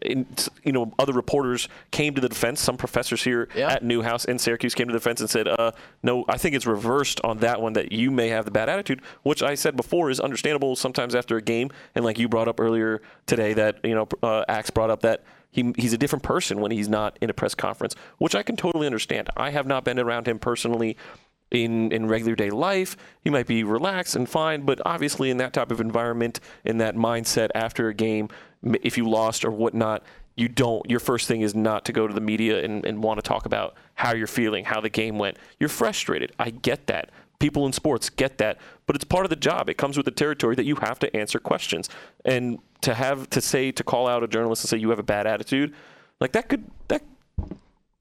In, 0.01 0.25
you 0.63 0.71
know, 0.71 0.91
other 0.99 1.13
reporters 1.13 1.67
came 1.91 2.13
to 2.15 2.21
the 2.21 2.29
defense. 2.29 2.61
Some 2.61 2.77
professors 2.77 3.23
here 3.23 3.47
Yeah. 3.55 3.73
at 3.73 3.83
Newhouse 3.83 4.25
in 4.25 4.39
Syracuse 4.39 4.73
came 4.75 4.87
to 4.87 4.93
the 4.93 4.99
defense 4.99 5.21
and 5.21 5.29
said, 5.29 5.47
uh, 5.47 5.71
"No, 6.03 6.25
I 6.27 6.37
think 6.37 6.55
it's 6.55 6.65
reversed 6.65 7.21
on 7.23 7.37
that 7.39 7.61
one. 7.61 7.73
That 7.73 7.91
you 7.91 8.11
may 8.11 8.29
have 8.29 8.45
the 8.45 8.51
bad 8.51 8.69
attitude, 8.69 9.01
which 9.23 9.41
I 9.43 9.55
said 9.55 9.75
before 9.75 10.09
is 10.09 10.19
understandable 10.19 10.75
sometimes 10.75 11.15
after 11.15 11.37
a 11.37 11.41
game. 11.41 11.69
And 11.95 12.03
like 12.05 12.19
you 12.19 12.27
brought 12.27 12.47
up 12.47 12.59
earlier 12.59 13.01
today, 13.25 13.53
that 13.53 13.77
you 13.83 13.95
know, 13.95 14.07
uh, 14.23 14.43
Axe 14.47 14.69
brought 14.69 14.89
up 14.89 15.01
that 15.01 15.23
he 15.51 15.73
he's 15.77 15.93
a 15.93 15.97
different 15.97 16.23
person 16.23 16.59
when 16.59 16.71
he's 16.71 16.89
not 16.89 17.17
in 17.21 17.29
a 17.29 17.33
press 17.33 17.55
conference, 17.55 17.95
which 18.17 18.35
I 18.35 18.43
can 18.43 18.55
totally 18.57 18.85
understand. 18.87 19.29
I 19.37 19.51
have 19.51 19.65
not 19.65 19.83
been 19.85 19.99
around 19.99 20.27
him 20.27 20.39
personally." 20.39 20.97
In, 21.63 21.91
in 21.91 22.07
regular 22.07 22.35
day 22.35 22.49
life, 22.49 22.97
you 23.23 23.31
might 23.31 23.47
be 23.47 23.63
relaxed 23.63 24.15
and 24.15 24.27
fine, 24.27 24.63
but 24.63 24.81
obviously 24.85 25.29
in 25.29 25.37
that 25.37 25.53
type 25.53 25.71
of 25.71 25.79
environment, 25.79 26.39
in 26.65 26.79
that 26.79 26.95
mindset 26.95 27.49
after 27.55 27.87
a 27.87 27.93
game, 27.93 28.29
if 28.81 28.97
you 28.97 29.07
lost 29.07 29.45
or 29.45 29.51
whatnot, 29.51 30.03
you 30.35 30.49
don't 30.49 30.89
your 30.89 30.99
first 30.99 31.27
thing 31.27 31.41
is 31.41 31.55
not 31.55 31.85
to 31.85 31.93
go 31.93 32.07
to 32.07 32.13
the 32.13 32.19
media 32.19 32.61
and, 32.63 32.85
and 32.85 33.01
want 33.01 33.17
to 33.17 33.21
talk 33.21 33.45
about 33.45 33.75
how 33.93 34.13
you're 34.13 34.27
feeling 34.27 34.65
how 34.65 34.81
the 34.81 34.89
game 34.89 35.17
went. 35.17 35.37
You're 35.59 35.69
frustrated. 35.69 36.33
I 36.37 36.49
get 36.49 36.87
that. 36.87 37.09
People 37.39 37.65
in 37.65 37.73
sports 37.73 38.09
get 38.09 38.37
that 38.39 38.57
but 38.85 38.95
it's 38.95 39.05
part 39.05 39.25
of 39.25 39.29
the 39.29 39.35
job. 39.35 39.69
It 39.69 39.77
comes 39.77 39.97
with 39.97 40.05
the 40.05 40.11
territory 40.11 40.55
that 40.55 40.65
you 40.65 40.75
have 40.75 40.99
to 40.99 41.15
answer 41.15 41.39
questions. 41.39 41.89
And 42.23 42.59
to 42.81 42.93
have 42.93 43.29
to 43.31 43.41
say 43.41 43.71
to 43.71 43.83
call 43.83 44.07
out 44.07 44.23
a 44.23 44.27
journalist 44.27 44.63
and 44.63 44.69
say 44.69 44.77
you 44.77 44.89
have 44.89 44.99
a 44.99 45.03
bad 45.03 45.25
attitude 45.25 45.73
like 46.19 46.31
that 46.33 46.49
could 46.49 46.63
that 46.87 47.01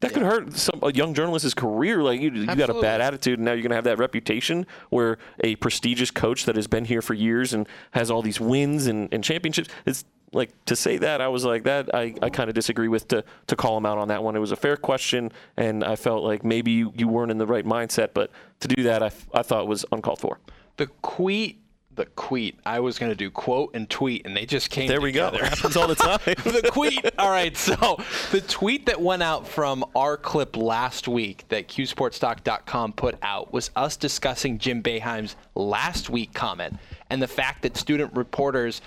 that 0.04 0.12
could 0.12 0.22
hurt 0.22 0.54
some 0.54 0.80
a 0.82 0.92
young 0.92 1.14
journalist's 1.14 1.54
career. 1.54 2.02
Like 2.02 2.20
you, 2.20 2.30
you 2.30 2.46
got 2.46 2.70
a 2.70 2.80
bad 2.80 3.00
attitude, 3.00 3.38
and 3.38 3.44
now 3.46 3.52
you're 3.52 3.62
going 3.62 3.70
to 3.70 3.76
have 3.76 3.84
that 3.84 3.98
reputation 3.98 4.66
where 4.90 5.18
a 5.42 5.56
prestigious 5.56 6.10
coach 6.10 6.44
that 6.44 6.56
has 6.56 6.66
been 6.66 6.84
here 6.84 7.02
for 7.02 7.14
years 7.14 7.52
and 7.54 7.66
has 7.92 8.10
all 8.10 8.22
these 8.22 8.40
wins 8.40 8.86
and, 8.86 9.08
and 9.12 9.24
championships. 9.24 9.68
It's 9.86 10.04
like 10.32 10.50
to 10.64 10.74
say 10.74 10.98
that 10.98 11.20
I 11.20 11.28
was 11.28 11.44
like 11.44 11.62
that. 11.64 11.94
I, 11.94 12.14
I 12.20 12.28
kind 12.28 12.48
of 12.48 12.54
disagree 12.54 12.88
with 12.88 13.08
to 13.08 13.24
to 13.46 13.56
call 13.56 13.76
him 13.78 13.86
out 13.86 13.98
on 13.98 14.08
that 14.08 14.22
one. 14.22 14.36
It 14.36 14.40
was 14.40 14.52
a 14.52 14.56
fair 14.56 14.76
question, 14.76 15.32
and 15.56 15.84
I 15.84 15.96
felt 15.96 16.24
like 16.24 16.44
maybe 16.44 16.72
you, 16.72 16.92
you 16.96 17.08
weren't 17.08 17.30
in 17.30 17.38
the 17.38 17.46
right 17.46 17.64
mindset. 17.64 18.10
But 18.14 18.30
to 18.60 18.68
do 18.68 18.82
that, 18.84 19.02
I, 19.02 19.10
I 19.32 19.42
thought 19.42 19.66
was 19.68 19.84
uncalled 19.92 20.20
for. 20.20 20.38
the 20.76 20.88
tweet 21.02 21.60
the 21.96 22.06
tweet. 22.16 22.58
I 22.64 22.80
was 22.80 22.98
going 22.98 23.10
to 23.10 23.16
do 23.16 23.30
quote 23.30 23.70
and 23.74 23.88
tweet, 23.88 24.26
and 24.26 24.36
they 24.36 24.46
just 24.46 24.70
came 24.70 24.88
There 24.88 25.00
we 25.00 25.12
go. 25.12 25.28
It 25.28 25.40
happens 25.40 25.76
all 25.76 25.88
the 25.88 25.94
time. 25.94 26.18
the 26.24 26.70
tweet. 26.72 27.04
All 27.18 27.30
right, 27.30 27.56
so 27.56 27.98
the 28.30 28.40
tweet 28.40 28.86
that 28.86 29.00
went 29.00 29.22
out 29.22 29.46
from 29.46 29.84
our 29.94 30.16
clip 30.16 30.56
last 30.56 31.08
week 31.08 31.44
that 31.48 31.68
QSportsTalk.com 31.68 32.92
put 32.94 33.16
out 33.22 33.52
was 33.52 33.70
us 33.76 33.96
discussing 33.96 34.58
Jim 34.58 34.82
Boeheim's 34.82 35.36
last 35.54 36.10
week 36.10 36.34
comment 36.34 36.76
and 37.10 37.20
the 37.22 37.28
fact 37.28 37.62
that 37.62 37.76
student 37.76 38.14
reporters. 38.14 38.80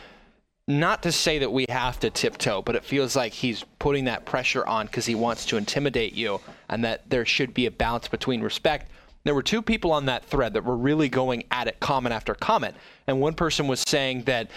Not 0.69 1.03
to 1.03 1.13
say 1.13 1.39
that 1.39 1.49
we 1.49 1.65
have 1.69 1.97
to 2.01 2.09
tiptoe, 2.09 2.61
but 2.61 2.75
it 2.75 2.83
feels 2.83 3.15
like 3.15 3.31
he's 3.31 3.63
putting 3.79 4.03
that 4.03 4.25
pressure 4.25 4.67
on 4.67 4.85
because 4.87 5.05
he 5.05 5.15
wants 5.15 5.45
to 5.45 5.55
intimidate 5.55 6.11
you, 6.11 6.41
and 6.67 6.83
that 6.83 7.09
there 7.09 7.25
should 7.25 7.53
be 7.53 7.67
a 7.67 7.71
balance 7.71 8.09
between 8.09 8.41
respect 8.41 8.91
there 9.23 9.35
were 9.35 9.43
two 9.43 9.61
people 9.61 9.91
on 9.91 10.05
that 10.05 10.25
thread 10.25 10.53
that 10.53 10.63
were 10.63 10.77
really 10.77 11.09
going 11.09 11.43
at 11.51 11.67
it 11.67 11.79
comment 11.79 12.13
after 12.13 12.33
comment. 12.33 12.75
And 13.07 13.19
one 13.19 13.33
person 13.33 13.67
was 13.67 13.81
saying 13.81 14.23
that 14.23 14.49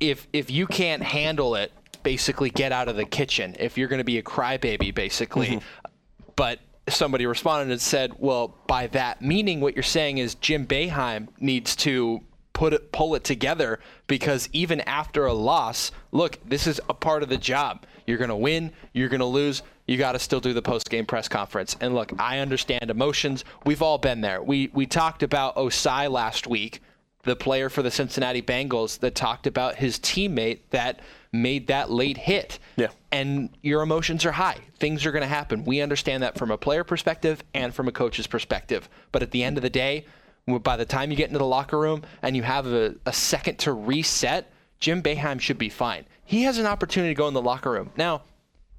if 0.00 0.26
if 0.32 0.50
you 0.50 0.66
can't 0.66 1.02
handle 1.02 1.54
it, 1.54 1.72
basically 2.02 2.50
get 2.50 2.72
out 2.72 2.88
of 2.88 2.96
the 2.96 3.04
kitchen. 3.04 3.56
If 3.58 3.78
you're 3.78 3.88
going 3.88 3.98
to 3.98 4.04
be 4.04 4.18
a 4.18 4.22
crybaby, 4.22 4.94
basically. 4.94 5.48
Mm-hmm. 5.48 5.88
But 6.36 6.60
somebody 6.88 7.26
responded 7.26 7.70
and 7.70 7.80
said, 7.80 8.14
"Well, 8.18 8.56
by 8.66 8.88
that 8.88 9.22
meaning, 9.22 9.60
what 9.60 9.74
you're 9.74 9.82
saying 9.82 10.18
is 10.18 10.34
Jim 10.36 10.66
Boeheim 10.66 11.28
needs 11.40 11.76
to 11.76 12.20
put 12.52 12.72
it, 12.72 12.92
pull 12.92 13.14
it 13.14 13.24
together 13.24 13.80
because 14.06 14.48
even 14.52 14.80
after 14.82 15.26
a 15.26 15.32
loss, 15.32 15.90
look, 16.10 16.38
this 16.44 16.66
is 16.66 16.80
a 16.88 16.94
part 16.94 17.22
of 17.22 17.28
the 17.28 17.36
job. 17.36 17.86
You're 18.06 18.18
going 18.18 18.30
to 18.30 18.36
win, 18.36 18.72
you're 18.92 19.08
going 19.08 19.20
to 19.20 19.26
lose 19.26 19.62
you 19.86 19.96
got 19.96 20.12
to 20.12 20.18
still 20.18 20.40
do 20.40 20.52
the 20.52 20.62
post 20.62 20.88
game 20.88 21.06
press 21.06 21.28
conference. 21.28 21.76
And 21.80 21.94
look, 21.94 22.12
I 22.18 22.38
understand 22.38 22.90
emotions. 22.90 23.44
We've 23.64 23.82
all 23.82 23.98
been 23.98 24.20
there. 24.20 24.42
We 24.42 24.70
we 24.72 24.86
talked 24.86 25.22
about 25.22 25.56
Ossai 25.56 26.10
last 26.10 26.46
week, 26.46 26.80
the 27.24 27.36
player 27.36 27.68
for 27.68 27.82
the 27.82 27.90
Cincinnati 27.90 28.42
Bengals 28.42 28.98
that 29.00 29.14
talked 29.14 29.46
about 29.46 29.76
his 29.76 29.98
teammate 29.98 30.60
that 30.70 31.00
made 31.32 31.68
that 31.68 31.90
late 31.90 32.16
hit. 32.16 32.58
Yeah. 32.76 32.88
And 33.10 33.50
your 33.62 33.82
emotions 33.82 34.24
are 34.24 34.32
high. 34.32 34.58
Things 34.78 35.06
are 35.06 35.12
going 35.12 35.22
to 35.22 35.28
happen. 35.28 35.64
We 35.64 35.80
understand 35.80 36.22
that 36.22 36.36
from 36.38 36.50
a 36.50 36.58
player 36.58 36.84
perspective 36.84 37.42
and 37.54 37.74
from 37.74 37.88
a 37.88 37.92
coach's 37.92 38.26
perspective. 38.26 38.88
But 39.12 39.22
at 39.22 39.30
the 39.30 39.42
end 39.42 39.56
of 39.56 39.62
the 39.62 39.70
day, 39.70 40.06
by 40.46 40.76
the 40.76 40.84
time 40.84 41.10
you 41.10 41.16
get 41.16 41.28
into 41.28 41.38
the 41.38 41.46
locker 41.46 41.78
room 41.78 42.02
and 42.22 42.36
you 42.36 42.42
have 42.42 42.66
a, 42.66 42.96
a 43.06 43.12
second 43.12 43.58
to 43.60 43.72
reset, 43.72 44.52
Jim 44.80 45.02
Boeheim 45.02 45.40
should 45.40 45.58
be 45.58 45.68
fine. 45.68 46.04
He 46.24 46.42
has 46.42 46.58
an 46.58 46.66
opportunity 46.66 47.14
to 47.14 47.18
go 47.18 47.28
in 47.28 47.34
the 47.34 47.42
locker 47.42 47.70
room. 47.70 47.90
Now, 47.96 48.22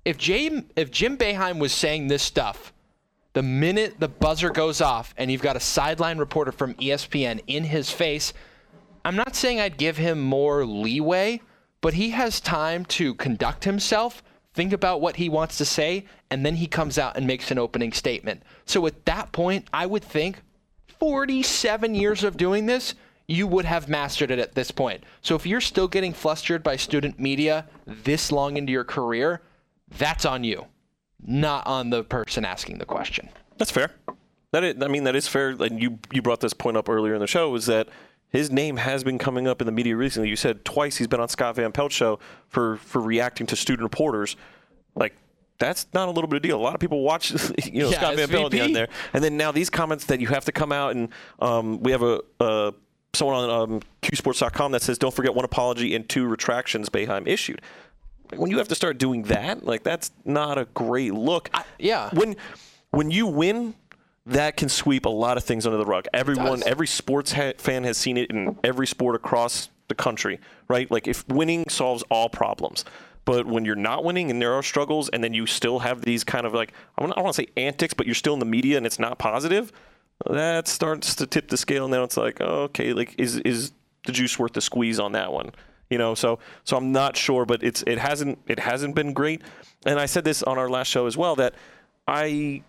if 0.06 0.18
Jim 0.18 0.70
if 0.76 0.92
Jim 0.92 1.18
Boeheim 1.18 1.60
was 1.60 1.72
saying 1.72 2.08
this 2.08 2.24
stuff, 2.24 2.74
the 3.34 3.44
minute 3.44 4.00
the 4.00 4.08
buzzer 4.08 4.50
goes 4.50 4.82
off 4.82 5.14
and 5.18 5.32
you've 5.32 5.42
got 5.42 5.56
a 5.56 5.62
sideline 5.62 6.18
reporter 6.18 6.52
from 6.52 6.74
ESPN 6.76 7.42
in 7.48 7.64
his 7.64 7.90
face, 7.90 8.34
I'm 9.06 9.16
not 9.16 9.36
saying 9.36 9.60
I'd 9.60 9.78
give 9.78 9.98
him 9.98 10.22
more 10.22 10.66
leeway, 10.66 11.42
but 11.82 11.94
he 11.94 12.12
has 12.12 12.40
time 12.40 12.86
to 12.86 13.16
conduct 13.16 13.64
himself, 13.64 14.24
think 14.54 14.72
about 14.72 15.02
what 15.02 15.18
he 15.18 15.30
wants 15.30 15.58
to 15.58 15.66
say, 15.66 16.06
and 16.30 16.46
then 16.46 16.56
he 16.56 16.68
comes 16.68 16.98
out 16.98 17.18
and 17.18 17.28
makes 17.28 17.52
an 17.52 17.58
opening 17.58 17.92
statement. 17.92 18.44
So 18.66 18.86
at 18.86 19.06
that 19.06 19.32
point, 19.32 19.68
I 19.74 19.86
would 19.86 20.04
think 20.04 20.42
47 21.00 21.96
years 21.96 22.24
of 22.24 22.38
doing 22.38 22.66
this, 22.66 22.96
you 23.28 23.48
would 23.48 23.66
have 23.66 23.90
mastered 23.90 24.32
it 24.32 24.40
at 24.40 24.54
this 24.54 24.70
point. 24.70 25.04
So 25.22 25.36
if 25.36 25.46
you're 25.46 25.62
still 25.62 25.88
getting 25.88 26.14
flustered 26.14 26.62
by 26.62 26.76
student 26.76 27.20
media 27.20 27.66
this 27.86 28.32
long 28.32 28.58
into 28.58 28.72
your 28.72 28.84
career, 28.84 29.42
that's 29.98 30.26
on 30.26 30.44
you, 30.44 30.66
not 31.26 31.66
on 31.68 31.90
the 31.90 32.04
person 32.04 32.46
asking 32.46 32.78
the 32.78 32.86
question. 32.86 33.30
That's 33.58 33.72
fair. 33.72 33.92
That 34.52 34.64
is, 34.64 34.82
I 34.82 34.88
mean, 34.88 35.04
that 35.06 35.16
is 35.16 35.28
fair. 35.28 35.50
And 35.50 35.82
you 35.82 36.00
you 36.12 36.22
brought 36.22 36.40
this 36.40 36.54
point 36.54 36.78
up 36.78 36.90
earlier 36.90 37.14
in 37.14 37.20
the 37.20 37.28
show 37.28 37.54
is 37.56 37.66
that 37.66 37.90
his 38.30 38.52
name 38.52 38.78
has 38.78 39.04
been 39.04 39.18
coming 39.18 39.48
up 39.48 39.62
in 39.62 39.66
the 39.66 39.72
media 39.72 39.96
recently. 39.96 40.30
You 40.30 40.36
said 40.36 40.66
twice 40.66 40.98
he's 40.98 41.08
been 41.08 41.20
on 41.20 41.30
Scott 41.30 41.56
Van 41.56 41.72
Pelt 41.72 41.92
show 41.92 42.20
for 42.48 42.78
for 42.78 43.02
reacting 43.02 43.48
to 43.48 43.56
student 43.56 43.84
reporters. 43.84 44.36
Like 44.96 45.16
that's 45.60 45.88
not 45.94 46.08
a 46.08 46.12
little 46.12 46.28
bit 46.28 46.38
of 46.38 46.42
deal. 46.44 46.60
A 46.60 46.62
lot 46.62 46.74
of 46.74 46.80
people 46.80 47.02
watch, 47.02 47.32
you 47.66 47.84
know, 47.84 47.90
yeah, 47.90 47.98
Scott 47.98 48.16
Van 48.16 48.28
Pelt 48.28 48.60
on 48.60 48.74
there, 48.74 48.90
and 49.14 49.24
then 49.24 49.38
now 49.38 49.52
these 49.52 49.70
comments 49.70 50.06
that 50.06 50.20
you 50.20 50.28
have 50.28 50.46
to 50.46 50.52
come 50.52 50.72
out 50.72 50.96
and 50.96 51.10
um, 51.40 51.82
we 51.82 51.92
have 51.92 52.04
a. 52.04 52.22
a 52.40 52.74
someone 53.16 53.48
on 53.48 53.74
um, 53.74 53.82
QSports.com 54.02 54.72
that 54.72 54.82
says, 54.82 54.98
"Don't 54.98 55.14
forget 55.14 55.36
one 55.36 55.46
apology 55.46 55.94
and 55.94 56.10
two 56.10 56.26
retractions 56.26 56.90
Boeheim 56.90 57.28
issued." 57.28 57.62
When 58.36 58.52
you 58.52 58.58
have 58.58 58.68
to 58.70 58.76
start 58.76 58.98
doing 58.98 59.24
that, 59.24 59.66
like 59.66 59.84
that's 59.84 60.12
not 60.26 60.58
a 60.58 60.66
great 60.74 61.14
look. 61.14 61.50
I, 61.54 61.64
yeah. 61.80 62.10
When 62.14 62.36
when 62.92 63.12
you 63.12 63.28
win, 63.28 63.76
that 64.26 64.58
can 64.58 64.70
sweep 64.70 65.06
a 65.06 65.10
lot 65.10 65.38
of 65.38 65.44
things 65.44 65.66
under 65.66 65.78
the 65.78 65.86
rug. 65.86 66.08
Everyone, 66.14 66.64
every 66.66 66.88
sports 66.88 67.34
ha- 67.34 67.54
fan 67.58 67.84
has 67.84 67.98
seen 67.98 68.18
it 68.18 68.30
in 68.30 68.58
every 68.64 68.88
sport 68.88 69.16
across 69.16 69.70
the 69.88 69.96
country, 69.96 70.40
right? 70.68 70.90
Like 70.90 71.08
if 71.08 71.28
winning 71.28 71.66
solves 71.70 72.04
all 72.10 72.30
problems. 72.30 72.86
But 73.26 73.46
when 73.46 73.64
you're 73.64 73.76
not 73.76 74.04
winning 74.04 74.30
and 74.30 74.42
there 74.42 74.54
are 74.54 74.64
struggles, 74.64 75.08
and 75.10 75.24
then 75.24 75.34
you 75.34 75.46
still 75.46 75.80
have 75.80 76.02
these 76.02 76.24
kind 76.24 76.46
of 76.46 76.54
like 76.54 76.74
I 76.98 77.06
don't 77.06 77.16
want 77.16 77.36
to 77.36 77.42
say 77.44 77.48
antics, 77.58 77.94
but 77.94 78.06
you're 78.06 78.16
still 78.16 78.34
in 78.34 78.40
the 78.40 78.46
media 78.46 78.78
and 78.78 78.86
it's 78.86 79.00
not 79.00 79.18
positive, 79.18 79.72
that 80.30 80.68
starts 80.68 81.16
to 81.16 81.28
tip 81.28 81.50
the 81.50 81.58
scale. 81.58 81.86
And 81.86 81.94
now 81.94 82.04
it's 82.04 82.18
like, 82.18 82.38
oh, 82.42 82.64
okay, 82.64 82.94
like 82.94 83.16
is 83.18 83.38
is 83.38 83.72
the 84.06 84.12
juice 84.12 84.38
worth 84.38 84.54
the 84.54 84.62
squeeze 84.62 85.00
on 85.00 85.14
that 85.14 85.32
one? 85.32 85.52
You 85.94 86.00
know, 86.00 86.16
so 86.16 86.40
so 86.64 86.76
I'm 86.76 86.92
not 86.92 87.16
sure, 87.16 87.46
but 87.46 87.62
it's 87.62 87.84
it 87.86 88.00
hasn't 88.00 88.40
it 88.48 88.58
hasn't 88.58 88.96
been 88.96 89.14
great. 89.14 89.44
And 89.86 90.00
I 90.00 90.08
said 90.08 90.24
this 90.24 90.42
on 90.42 90.58
our 90.58 90.68
last 90.68 90.88
show 90.88 91.06
as 91.06 91.16
well 91.16 91.36
that 91.36 91.54
I 92.08 92.64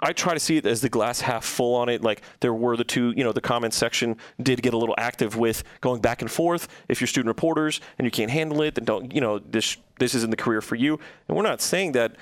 I 0.00 0.14
try 0.14 0.32
to 0.32 0.40
see 0.40 0.56
it 0.56 0.64
as 0.64 0.80
the 0.80 0.88
glass 0.88 1.20
half 1.20 1.44
full 1.44 1.74
on 1.74 1.90
it. 1.90 2.02
Like 2.02 2.22
there 2.40 2.54
were 2.54 2.74
the 2.78 2.84
two, 2.84 3.12
you 3.14 3.22
know, 3.22 3.32
the 3.32 3.42
comments 3.42 3.76
section 3.76 4.16
did 4.42 4.62
get 4.62 4.72
a 4.72 4.78
little 4.78 4.94
active 4.96 5.36
with 5.36 5.62
going 5.82 6.00
back 6.00 6.22
and 6.22 6.30
forth. 6.30 6.68
If 6.88 7.02
you're 7.02 7.08
student 7.08 7.28
reporters 7.28 7.82
and 7.98 8.06
you 8.06 8.10
can't 8.10 8.30
handle 8.30 8.62
it, 8.62 8.76
then 8.76 8.84
don't, 8.86 9.14
you 9.14 9.20
know, 9.20 9.38
this 9.38 9.76
this 9.98 10.14
isn't 10.14 10.30
the 10.30 10.36
career 10.36 10.62
for 10.62 10.76
you. 10.76 10.98
And 11.28 11.36
we're 11.36 11.42
not 11.42 11.60
saying 11.60 11.92
that, 11.92 12.16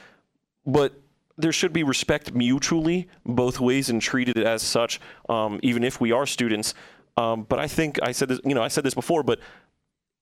but 0.67 0.93
there 1.39 1.53
should 1.53 1.73
be 1.73 1.85
respect 1.85 2.35
mutually 2.35 3.07
both 3.25 3.61
ways 3.61 3.91
and 3.91 4.03
treated 4.03 4.39
as 4.39 4.61
such, 4.61 4.99
um, 5.29 5.61
even 5.63 5.85
if 5.85 6.01
we 6.01 6.11
are 6.11 6.27
students. 6.27 6.75
Um, 7.17 7.45
but 7.49 7.59
I 7.59 7.69
think 7.69 7.99
I 8.03 8.13
said 8.13 8.29
this, 8.29 8.41
you 8.45 8.55
know, 8.55 8.63
I 8.63 8.69
said 8.69 8.85
this 8.85 8.95
before, 8.95 9.23
but 9.23 9.39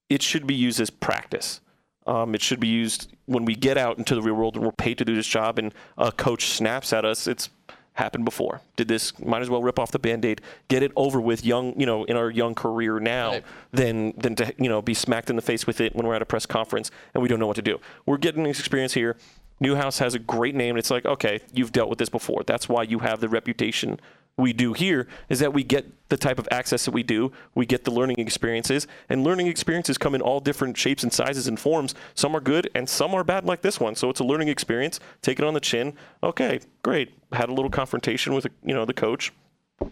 it 0.08 0.23
should 0.23 0.46
be 0.46 0.54
used 0.54 0.80
as 0.80 0.90
practice. 0.90 1.61
Um, 2.06 2.34
it 2.34 2.42
should 2.42 2.61
be 2.61 2.68
used 2.68 3.12
when 3.26 3.44
we 3.44 3.54
get 3.54 3.78
out 3.78 3.96
into 3.99 4.14
the 4.14 4.20
real 4.20 4.34
world 4.34 4.56
and 4.56 4.64
we're 4.64 4.73
paid 4.73 4.99
to 4.99 5.04
do 5.04 5.14
this 5.14 5.26
job 5.26 5.58
and 5.58 5.73
a 5.96 6.12
coach 6.12 6.49
snaps 6.49 6.92
at 6.92 7.04
us. 7.04 7.26
It's 7.26 7.49
happened 7.94 8.25
before. 8.25 8.61
Did 8.76 8.88
this? 8.88 9.18
Might 9.18 9.40
as 9.40 9.49
well 9.49 9.62
rip 9.62 9.78
off 9.78 9.90
the 9.90 9.99
band-aid, 9.99 10.40
get 10.68 10.82
it 10.82 10.92
over 10.96 11.20
with 11.20 11.44
young, 11.44 11.78
you 11.78 11.87
know, 11.87 12.04
in 12.04 12.16
our 12.16 12.30
young 12.30 12.54
career 12.54 13.00
now, 13.00 13.30
right. 13.30 13.44
than 13.73 14.12
than 14.18 14.37
to 14.37 14.52
you 14.58 14.68
know 14.68 14.82
be 14.82 14.94
smacked 14.94 15.30
in 15.30 15.37
the 15.37 15.42
face 15.42 15.66
with 15.66 15.80
it 15.80 15.94
when 15.96 16.06
we're 16.06 16.14
at 16.14 16.23
a 16.23 16.26
press 16.26 16.44
conference 16.44 16.90
and 17.14 17.23
we 17.23 17.28
don't 17.28 17.38
know 17.38 17.46
what 17.46 17.56
to 17.56 17.62
do. 17.62 17.80
We're 18.04 18.18
getting 18.18 18.44
this 18.44 18.58
experience 18.58 18.92
here. 18.92 19.16
Newhouse 19.61 19.99
has 20.00 20.14
a 20.14 20.18
great 20.18 20.54
name. 20.54 20.76
It's 20.76 20.90
like, 20.90 21.06
okay, 21.06 21.40
you've 21.52 21.73
dealt 21.73 21.88
with 21.88 21.99
this 21.99 22.08
before. 22.08 22.42
That's 22.44 22.68
why 22.68 22.82
you 22.82 22.99
have 22.99 23.20
the 23.20 23.28
reputation 23.28 24.00
we 24.37 24.53
do 24.53 24.73
here 24.73 25.07
is 25.29 25.38
that 25.41 25.53
we 25.53 25.62
get 25.62 25.87
the 26.09 26.17
type 26.17 26.38
of 26.38 26.49
access 26.50 26.85
that 26.85 26.91
we 26.91 27.03
do. 27.03 27.33
We 27.55 27.67
get 27.67 27.85
the 27.85 27.91
learning 27.91 28.19
experiences, 28.19 28.87
and 29.09 29.23
learning 29.23 29.47
experiences 29.47 29.97
come 29.97 30.14
in 30.14 30.21
all 30.21 30.41
different 30.41 30.76
shapes 30.76 31.03
and 31.03 31.12
sizes 31.12 31.47
and 31.47 31.59
forms. 31.59 31.95
Some 32.14 32.35
are 32.37 32.41
good, 32.41 32.69
and 32.75 32.88
some 32.88 33.14
are 33.14 33.25
bad, 33.25 33.45
like 33.45 33.62
this 33.62 33.79
one. 33.79 33.95
So 33.95 34.11
it's 34.11 34.21
a 34.21 34.25
learning 34.25 34.49
experience. 34.49 34.99
Take 35.23 35.38
it 35.38 35.45
on 35.45 35.55
the 35.55 35.61
chin. 35.61 35.95
Okay, 36.23 36.61
great. 36.83 37.12
Had 37.33 37.49
a 37.49 37.55
little 37.55 37.71
confrontation 37.71 38.35
with 38.35 38.47
you 38.64 38.75
know 38.75 38.85
the 38.85 38.95
coach. 38.95 39.33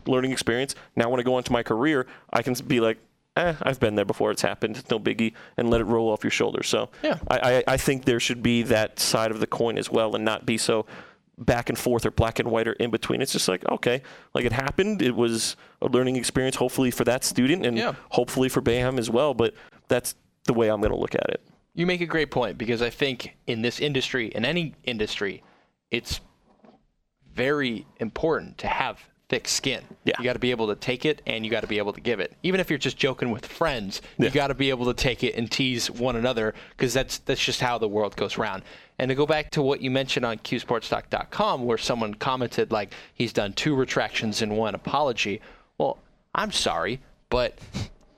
Learning 0.07 0.33
experience. 0.33 0.75
Now 0.97 1.09
when 1.11 1.21
I 1.21 1.23
go 1.23 1.39
into 1.39 1.53
my 1.53 1.63
career, 1.63 2.07
I 2.33 2.43
can 2.43 2.55
be 2.67 2.81
like, 2.81 2.99
eh, 3.37 3.55
I've 3.63 3.81
been 3.81 3.95
there 3.95 4.05
before. 4.05 4.31
It's 4.31 4.43
happened. 4.43 4.77
It's 4.77 4.91
no 4.91 4.99
biggie, 4.99 5.35
and 5.57 5.71
let 5.71 5.81
it 5.81 5.85
roll 5.85 6.11
off 6.11 6.25
your 6.25 6.31
shoulders. 6.31 6.69
So 6.69 6.91
yeah, 7.03 7.19
I, 7.29 7.39
I, 7.39 7.65
I 7.69 7.77
think 7.77 8.05
there 8.05 8.21
should 8.21 8.43
be 8.43 8.63
that 8.65 8.99
side 8.99 9.31
of 9.31 9.39
the 9.39 9.47
coin 9.47 9.79
as 9.79 9.91
well, 9.91 10.17
and 10.17 10.25
not 10.25 10.47
be 10.47 10.59
so 10.59 10.87
back 11.39 11.69
and 11.69 11.79
forth 11.79 12.05
or 12.05 12.11
black 12.11 12.39
and 12.39 12.51
white 12.51 12.69
or 12.69 12.73
in 12.75 12.91
between. 12.91 13.23
It's 13.23 13.33
just 13.33 13.49
like, 13.49 13.67
okay, 13.71 14.03
like 14.35 14.45
it 14.45 14.53
happened. 14.53 15.03
It 15.03 15.17
was 15.17 15.57
a 15.81 15.87
learning 15.87 16.17
experience, 16.17 16.57
hopefully 16.57 16.91
for 16.91 17.05
that 17.05 17.25
student 17.25 17.65
and 17.67 17.77
yeah. 17.77 17.95
hopefully 18.11 18.49
for 18.49 18.61
Boeheim 18.61 18.99
as 18.99 19.11
well. 19.11 19.35
But 19.35 19.55
that's 19.89 20.15
the 20.45 20.53
way 20.53 20.69
I'm 20.69 20.81
going 20.81 20.93
to 20.93 20.99
look 20.99 21.15
at 21.15 21.29
it. 21.31 21.41
You 21.75 21.87
make 21.87 22.03
a 22.03 22.07
great 22.07 22.31
point 22.31 22.59
because 22.59 22.83
I 22.83 22.91
think 22.91 23.37
in 23.47 23.62
this 23.62 23.81
industry, 23.81 24.29
in 24.29 24.45
any 24.45 24.75
industry, 24.85 25.43
it's 25.91 26.21
very 27.35 27.87
important 27.99 28.59
to 28.59 28.67
have 28.67 29.03
thick 29.33 29.49
skin. 29.49 29.83
Yeah. 30.05 30.12
You 30.19 30.25
got 30.25 30.35
to 30.35 30.39
be 30.39 30.51
able 30.51 30.67
to 30.69 30.75
take 30.75 31.07
it 31.07 31.23
and 31.27 31.43
you 31.43 31.51
got 31.51 31.62
to 31.62 31.67
be 31.67 31.79
able 31.79 31.95
to 31.95 32.03
give 32.03 32.21
it. 32.21 32.37
Even 32.43 32.61
if 32.61 32.69
you're 32.69 32.79
just 32.79 32.99
joking 32.99 33.31
with 33.31 33.47
friends, 33.47 34.03
yeah. 34.19 34.27
you 34.27 34.31
got 34.31 34.49
to 34.49 34.55
be 34.55 34.69
able 34.69 34.85
to 34.85 34.93
take 34.93 35.25
it 35.25 35.37
and 35.37 35.51
tease 35.51 35.91
one 35.91 36.17
another 36.17 36.55
because 36.77 36.93
that's 36.93 37.17
that's 37.19 37.43
just 37.43 37.62
how 37.62 37.79
the 37.79 37.89
world 37.89 38.15
goes 38.15 38.37
around. 38.37 38.62
And 38.99 39.09
to 39.09 39.15
go 39.15 39.25
back 39.25 39.51
to 39.53 39.62
what 39.62 39.81
you 39.81 39.91
mentioned 39.91 40.27
on 40.27 40.37
QSportsTalk.com, 40.37 41.65
where 41.65 41.79
someone 41.79 42.12
commented 42.12 42.71
like 42.73 42.93
he's 43.15 43.33
done 43.33 43.55
two 43.55 43.75
retractions 43.75 44.43
and 44.43 44.55
one 44.55 44.75
apology. 44.75 45.41
Well, 45.79 45.97
I'm 46.35 46.53
sorry, 46.53 47.01
but 47.31 47.59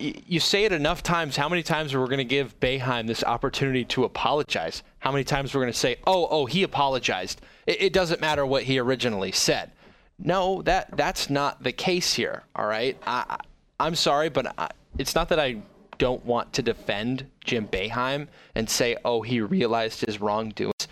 you 0.00 0.40
say 0.40 0.64
it 0.64 0.72
enough 0.72 1.04
times. 1.04 1.36
How 1.36 1.48
many 1.48 1.62
times 1.62 1.94
are 1.94 2.00
we 2.00 2.06
going 2.06 2.18
to 2.18 2.24
give 2.24 2.58
Boeheim 2.58 3.06
this 3.06 3.22
opportunity 3.22 3.84
to 3.84 4.02
apologize? 4.02 4.82
How 4.98 5.12
many 5.12 5.22
times 5.22 5.54
we're 5.54 5.60
going 5.60 5.72
to 5.72 5.78
say, 5.78 5.96
"Oh, 6.08 6.26
oh, 6.28 6.46
he 6.46 6.64
apologized." 6.64 7.40
It, 7.66 7.82
it 7.82 7.92
doesn't 7.92 8.20
matter 8.20 8.44
what 8.44 8.64
he 8.64 8.80
originally 8.80 9.30
said. 9.30 9.70
No, 10.18 10.62
that 10.62 10.96
that's 10.96 11.28
not 11.28 11.62
the 11.62 11.72
case 11.72 12.14
here. 12.14 12.44
All 12.54 12.66
right, 12.66 12.96
I, 13.06 13.38
I'm 13.80 13.94
sorry, 13.94 14.28
but 14.28 14.54
I, 14.58 14.68
it's 14.98 15.14
not 15.14 15.28
that 15.30 15.40
I 15.40 15.62
don't 15.98 16.24
want 16.24 16.52
to 16.54 16.62
defend 16.62 17.26
Jim 17.44 17.68
Boeheim 17.68 18.28
and 18.54 18.68
say, 18.68 18.96
oh, 19.04 19.22
he 19.22 19.40
realized 19.40 20.04
his 20.04 20.20
wrongdoings. 20.20 20.88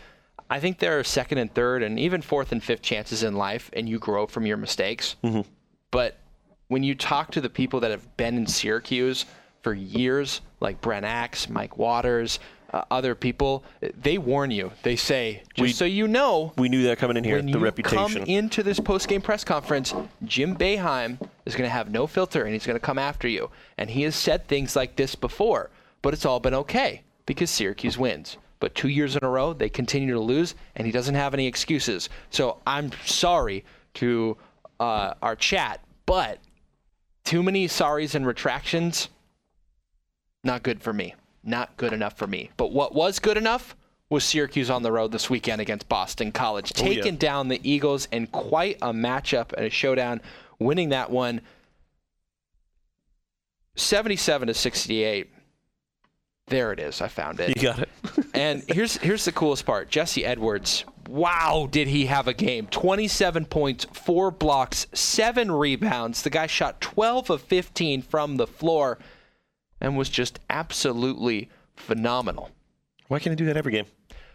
I 0.51 0.61
think 0.61 0.79
there 0.79 0.99
are 0.99 1.05
second 1.05 1.39
and 1.39 1.53
third 1.55 1.83
and 1.83 1.99
even 1.99 2.21
fourth 2.21 2.53
and 2.53 2.63
fifth 2.63 2.83
chances 2.83 3.23
in 3.23 3.35
life, 3.35 3.71
and 3.73 3.89
you 3.89 3.99
grow 3.99 4.27
from 4.27 4.45
your 4.45 4.57
mistakes. 4.57 5.17
Mm-hmm. 5.25 5.49
But 5.91 6.19
when 6.69 6.83
you 6.83 6.95
talk 6.95 7.31
to 7.33 7.41
the 7.41 7.49
people 7.49 7.81
that 7.81 7.91
have 7.91 8.17
been 8.17 8.37
in 8.37 8.47
Syracuse 8.47 9.25
for 9.63 9.75
years, 9.75 10.41
like 10.61 10.81
Brent 10.81 11.07
Axe, 11.07 11.49
Mike 11.49 11.79
Waters, 11.79 12.39
uh, 12.73 12.85
other 12.91 13.15
people, 13.15 13.63
they 13.81 14.17
warn 14.19 14.51
you. 14.51 14.73
They 14.83 14.97
say, 14.97 15.43
just 15.55 15.61
We- 15.61 15.73
so 15.73 15.85
you 15.85 16.09
know, 16.09 16.53
We 16.57 16.69
knew 16.69 16.85
that 16.85 16.99
coming 16.99 17.17
in 17.17 17.25
here. 17.25 17.37
when 17.37 17.47
the 17.47 17.53
you 17.53 17.59
reputation. 17.59 18.21
come 18.21 18.23
into 18.27 18.63
this 18.63 18.81
post-game 18.81 19.21
press 19.21 19.45
conference, 19.45 19.95
Jim 20.25 20.57
Boeheim 20.57 21.19
is 21.45 21.55
going 21.55 21.67
to 21.69 21.73
have 21.73 21.91
no 21.91 22.07
filter 22.07 22.45
and 22.45 22.53
he's 22.53 22.67
going 22.67 22.77
to 22.79 22.81
come 22.85 22.99
after 22.99 23.29
you. 23.29 23.51
And 23.77 23.91
he 23.91 24.03
has 24.03 24.15
said 24.17 24.47
things 24.49 24.75
like 24.75 24.97
this 24.97 25.15
before, 25.15 25.71
but 26.01 26.15
it's 26.15 26.25
all 26.25 26.41
been 26.41 26.55
okay 26.55 27.03
because 27.27 27.51
Syracuse 27.51 27.99
wins. 27.99 28.39
But 28.59 28.75
two 28.75 28.89
years 28.89 29.17
in 29.17 29.25
a 29.25 29.29
row, 29.29 29.53
they 29.53 29.69
continue 29.69 30.15
to 30.15 30.21
lose, 30.21 30.55
and 30.77 30.87
he 30.87 30.93
doesn't 30.93 31.17
have 31.17 31.35
any 31.35 31.47
excuses. 31.49 32.09
So 32.31 32.59
I'm 32.67 32.93
sorry 33.05 33.65
to 33.95 34.37
uh, 34.79 35.15
our 35.21 35.35
chat, 35.37 35.81
but 36.07 36.39
too 37.25 37.43
many 37.43 37.67
sorries 37.67 38.15
and 38.15 38.25
retractions, 38.27 39.09
not 40.45 40.63
good 40.63 40.81
for 40.81 40.93
me. 40.93 41.15
Not 41.45 41.77
good 41.77 41.93
enough 41.93 42.17
for 42.17 42.27
me. 42.27 42.51
But 42.57 42.73
what 42.73 42.95
was 42.95 43.19
good 43.19 43.37
enough 43.37 43.75
was 44.09 44.25
Syracuse 44.25 44.71
on 44.71 44.83
the 44.83 44.93
road 44.93 45.11
this 45.13 45.29
weekend 45.31 45.61
against 45.61 45.89
Boston 45.89 46.33
College, 46.33 46.73
Oh, 46.79 46.85
yeah. 46.85 46.95
taking 46.97 47.17
down 47.17 47.49
the 47.49 47.61
Eagles 47.69 48.07
in 48.13 48.27
quite 48.29 48.77
a 48.83 48.93
matchup 48.93 49.53
and 49.55 49.65
a 49.67 49.71
showdown, 49.71 50.21
winning 50.59 50.91
that 50.91 51.11
one 51.11 51.41
77 53.77 54.49
to 54.49 54.55
68. 54.55 55.31
There 56.49 56.73
it 56.73 56.81
is. 56.81 57.01
I 57.01 57.09
found 57.09 57.41
it. 57.41 57.49
you 57.57 57.63
got 57.63 57.79
it. 57.81 57.89
And 58.35 58.63
here's 58.67 58.97
here's 58.97 59.25
the 59.27 59.33
coolest 59.33 59.65
part. 59.67 59.89
Jesse 59.91 60.25
Edwards. 60.25 60.85
Wow, 61.09 61.69
did 61.71 61.87
he 61.89 62.07
have 62.07 62.29
a 62.29 62.33
game? 62.35 62.67
27 62.69 63.45
points, 63.47 63.85
4 63.93 64.31
blocks, 64.31 64.87
7 64.95 65.51
rebounds. 65.53 66.23
The 66.23 66.31
guy 66.31 66.47
shot 66.47 66.81
12 66.81 67.29
of 67.31 67.43
15 67.43 68.01
from 68.03 68.37
the 68.39 68.47
floor 68.47 68.99
and 69.83 69.99
was 69.99 70.09
just 70.09 70.39
absolutely 70.49 71.51
phenomenal. 71.77 72.51
Why 73.09 73.19
can't 73.19 73.33
I 73.33 73.35
do 73.35 73.45
that 73.47 73.57
every 73.59 73.73
game? 73.73 73.87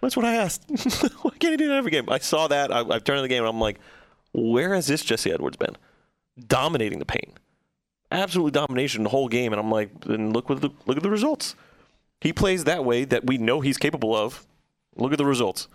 That's 0.01 0.15
what 0.15 0.25
I 0.25 0.35
asked. 0.35 0.65
Why 1.21 1.31
can't 1.39 1.53
I 1.53 1.55
do 1.55 1.69
that 1.69 1.77
every 1.77 1.89
game? 1.89 2.07
I 2.09 2.19
saw 2.19 2.47
that. 2.49 2.71
I, 2.71 2.81
I've 2.81 3.03
turned 3.03 3.17
to 3.17 3.21
the 3.23 3.27
game 3.27 3.41
and 3.41 3.49
I'm 3.49 3.59
like, 3.59 3.79
where 4.33 4.75
has 4.75 4.85
this 4.85 5.03
Jesse 5.03 5.31
Edwards 5.31 5.57
been? 5.57 5.75
Dominating 6.47 6.99
the 6.99 7.05
paint. 7.05 7.39
Absolute 8.11 8.53
domination 8.53 9.03
the 9.03 9.09
whole 9.09 9.29
game. 9.29 9.53
And 9.53 9.59
I'm 9.59 9.71
like, 9.71 10.01
then 10.01 10.31
look 10.31 10.49
what 10.49 10.61
the, 10.61 10.69
look 10.85 10.97
at 10.97 11.03
the 11.03 11.09
results. 11.09 11.55
He 12.19 12.33
plays 12.33 12.65
that 12.65 12.83
way 12.83 13.05
that 13.05 13.25
we 13.25 13.37
know 13.37 13.61
he's 13.61 13.77
capable 13.77 14.15
of. 14.15 14.45
Look 14.95 15.13
at 15.13 15.17
the 15.17 15.25
results. 15.25 15.67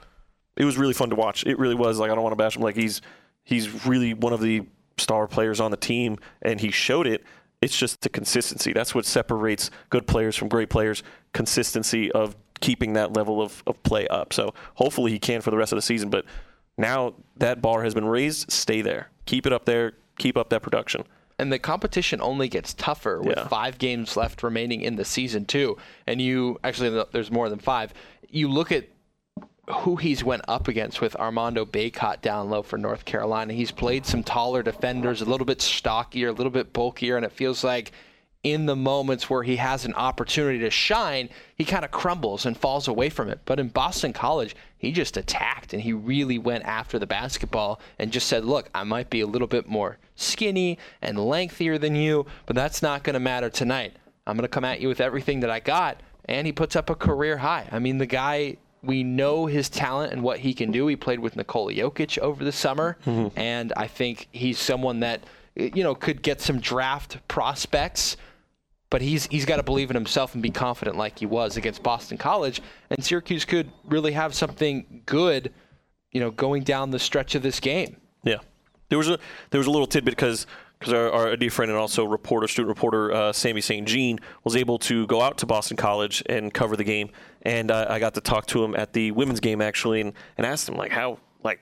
It 0.56 0.64
was 0.66 0.76
really 0.76 0.92
fun 0.92 1.10
to 1.10 1.16
watch. 1.16 1.44
It 1.46 1.58
really 1.58 1.74
was. 1.74 1.98
Like 1.98 2.10
I 2.10 2.14
don't 2.14 2.22
want 2.22 2.32
to 2.32 2.36
bash 2.36 2.56
him. 2.56 2.62
Like 2.62 2.76
he's 2.76 3.00
he's 3.42 3.86
really 3.86 4.12
one 4.12 4.32
of 4.32 4.40
the 4.40 4.66
star 4.98 5.26
players 5.26 5.60
on 5.60 5.70
the 5.70 5.76
team, 5.76 6.18
and 6.42 6.60
he 6.60 6.70
showed 6.70 7.06
it. 7.06 7.24
It's 7.62 7.76
just 7.76 8.00
the 8.02 8.08
consistency. 8.08 8.72
That's 8.72 8.94
what 8.94 9.06
separates 9.06 9.70
good 9.88 10.06
players 10.06 10.36
from 10.36 10.48
great 10.48 10.68
players. 10.68 11.02
Consistency 11.32 12.10
of 12.12 12.36
keeping 12.60 12.92
that 12.94 13.12
level 13.12 13.40
of, 13.40 13.62
of 13.66 13.82
play 13.82 14.06
up. 14.08 14.32
So 14.32 14.52
hopefully 14.74 15.10
he 15.12 15.18
can 15.18 15.40
for 15.40 15.50
the 15.50 15.56
rest 15.56 15.72
of 15.72 15.76
the 15.76 15.82
season. 15.82 16.10
But 16.10 16.24
now 16.76 17.14
that 17.36 17.62
bar 17.62 17.82
has 17.84 17.94
been 17.94 18.04
raised, 18.04 18.50
stay 18.50 18.82
there. 18.82 19.08
Keep 19.26 19.46
it 19.46 19.52
up 19.52 19.64
there. 19.64 19.92
Keep 20.18 20.36
up 20.36 20.50
that 20.50 20.62
production. 20.62 21.04
And 21.38 21.52
the 21.52 21.58
competition 21.58 22.20
only 22.20 22.48
gets 22.48 22.74
tougher 22.74 23.20
with 23.20 23.36
Yeah. 23.36 23.48
five 23.48 23.78
games 23.78 24.16
left 24.16 24.42
remaining 24.42 24.82
in 24.82 24.96
the 24.96 25.04
season, 25.04 25.44
too. 25.44 25.76
And 26.06 26.20
you 26.20 26.58
actually, 26.62 27.04
there's 27.12 27.30
more 27.30 27.48
than 27.48 27.58
five. 27.58 27.92
You 28.28 28.48
look 28.48 28.70
at 28.70 28.84
who 29.70 29.96
he's 29.96 30.24
went 30.24 30.42
up 30.48 30.66
against 30.66 31.00
with 31.00 31.14
Armando 31.16 31.64
Bacot 31.64 32.20
down 32.20 32.50
low 32.50 32.62
for 32.62 32.78
North 32.78 33.04
Carolina. 33.04 33.52
He's 33.52 33.70
played 33.70 34.04
some 34.04 34.24
taller 34.24 34.62
defenders, 34.62 35.20
a 35.20 35.24
little 35.24 35.46
bit 35.46 35.62
stockier, 35.62 36.28
a 36.28 36.32
little 36.32 36.50
bit 36.50 36.72
bulkier, 36.72 37.16
and 37.16 37.24
it 37.24 37.32
feels 37.32 37.62
like 37.62 37.92
in 38.42 38.66
the 38.66 38.74
moments 38.74 39.30
where 39.30 39.44
he 39.44 39.54
has 39.56 39.84
an 39.84 39.94
opportunity 39.94 40.58
to 40.58 40.70
shine, 40.70 41.28
he 41.54 41.64
kind 41.64 41.84
of 41.84 41.92
crumbles 41.92 42.44
and 42.44 42.56
falls 42.56 42.88
away 42.88 43.08
from 43.08 43.28
it. 43.28 43.38
But 43.44 43.60
in 43.60 43.68
Boston 43.68 44.12
College, 44.12 44.56
he 44.78 44.90
just 44.90 45.16
attacked 45.16 45.72
and 45.72 45.80
he 45.80 45.92
really 45.92 46.38
went 46.38 46.64
after 46.64 46.98
the 46.98 47.06
basketball 47.06 47.80
and 48.00 48.10
just 48.10 48.26
said, 48.26 48.44
Look, 48.44 48.68
I 48.74 48.82
might 48.82 49.10
be 49.10 49.20
a 49.20 49.28
little 49.28 49.46
bit 49.46 49.68
more 49.68 49.98
skinny 50.16 50.78
and 51.00 51.18
lengthier 51.18 51.78
than 51.78 51.94
you, 51.94 52.26
but 52.46 52.56
that's 52.56 52.82
not 52.82 53.04
going 53.04 53.14
to 53.14 53.20
matter 53.20 53.48
tonight. 53.48 53.94
I'm 54.26 54.36
going 54.36 54.42
to 54.42 54.48
come 54.48 54.64
at 54.64 54.80
you 54.80 54.88
with 54.88 55.00
everything 55.00 55.40
that 55.40 55.50
I 55.50 55.60
got. 55.60 56.00
And 56.24 56.46
he 56.46 56.52
puts 56.52 56.74
up 56.74 56.90
a 56.90 56.94
career 56.94 57.36
high. 57.36 57.68
I 57.70 57.78
mean, 57.78 57.98
the 57.98 58.06
guy, 58.06 58.56
we 58.82 59.02
know 59.04 59.46
his 59.46 59.68
talent 59.68 60.12
and 60.12 60.22
what 60.22 60.38
he 60.40 60.54
can 60.54 60.70
do. 60.70 60.86
He 60.86 60.96
played 60.96 61.20
with 61.20 61.36
Nikola 61.36 61.72
Jokic 61.72 62.18
over 62.18 62.42
the 62.44 62.52
summer. 62.52 62.96
And 63.36 63.72
I 63.76 63.86
think 63.86 64.28
he's 64.32 64.58
someone 64.58 65.00
that, 65.00 65.20
you 65.54 65.82
know, 65.82 65.94
could 65.94 66.22
get 66.22 66.40
some 66.40 66.58
draft 66.60 67.18
prospects 67.28 68.16
but 68.90 69.00
he's 69.00 69.26
he's 69.28 69.46
got 69.46 69.56
to 69.56 69.62
believe 69.62 69.88
in 69.88 69.94
himself 69.96 70.34
and 70.34 70.42
be 70.42 70.50
confident 70.50 70.98
like 70.98 71.18
he 71.18 71.24
was 71.24 71.56
against 71.56 71.82
Boston 71.82 72.18
College 72.18 72.60
and 72.90 73.02
Syracuse 73.02 73.46
could 73.46 73.72
really 73.86 74.12
have 74.12 74.34
something 74.34 75.02
good 75.06 75.50
you 76.10 76.20
know 76.20 76.30
going 76.30 76.62
down 76.62 76.90
the 76.90 76.98
stretch 76.98 77.34
of 77.34 77.42
this 77.42 77.58
game 77.58 77.96
Yeah, 78.22 78.36
there 78.90 78.98
was 78.98 79.08
a 79.08 79.18
there 79.48 79.58
was 79.58 79.66
a 79.66 79.70
little 79.70 79.86
tidbit 79.86 80.14
because 80.14 80.46
because 80.78 80.92
our, 80.92 81.10
our 81.10 81.36
dear 81.36 81.48
friend 81.48 81.70
and 81.70 81.80
also 81.80 82.04
reporter, 82.04 82.46
student 82.48 82.68
reporter 82.68 83.12
uh, 83.12 83.32
Sammy 83.32 83.62
St. 83.62 83.88
Jean 83.88 84.18
was 84.44 84.56
able 84.56 84.78
to 84.80 85.06
go 85.06 85.22
out 85.22 85.38
to 85.38 85.46
Boston 85.46 85.78
College 85.78 86.22
and 86.26 86.52
cover 86.52 86.76
the 86.76 86.84
game, 86.84 87.10
and 87.42 87.70
uh, 87.70 87.86
I 87.88 87.98
got 87.98 88.14
to 88.14 88.20
talk 88.20 88.46
to 88.48 88.64
him 88.64 88.74
at 88.74 88.92
the 88.92 89.10
women's 89.12 89.40
game 89.40 89.60
actually, 89.60 90.00
and, 90.00 90.12
and 90.36 90.46
asked 90.46 90.68
him 90.68 90.76
like 90.76 90.92
how 90.92 91.18
like 91.42 91.60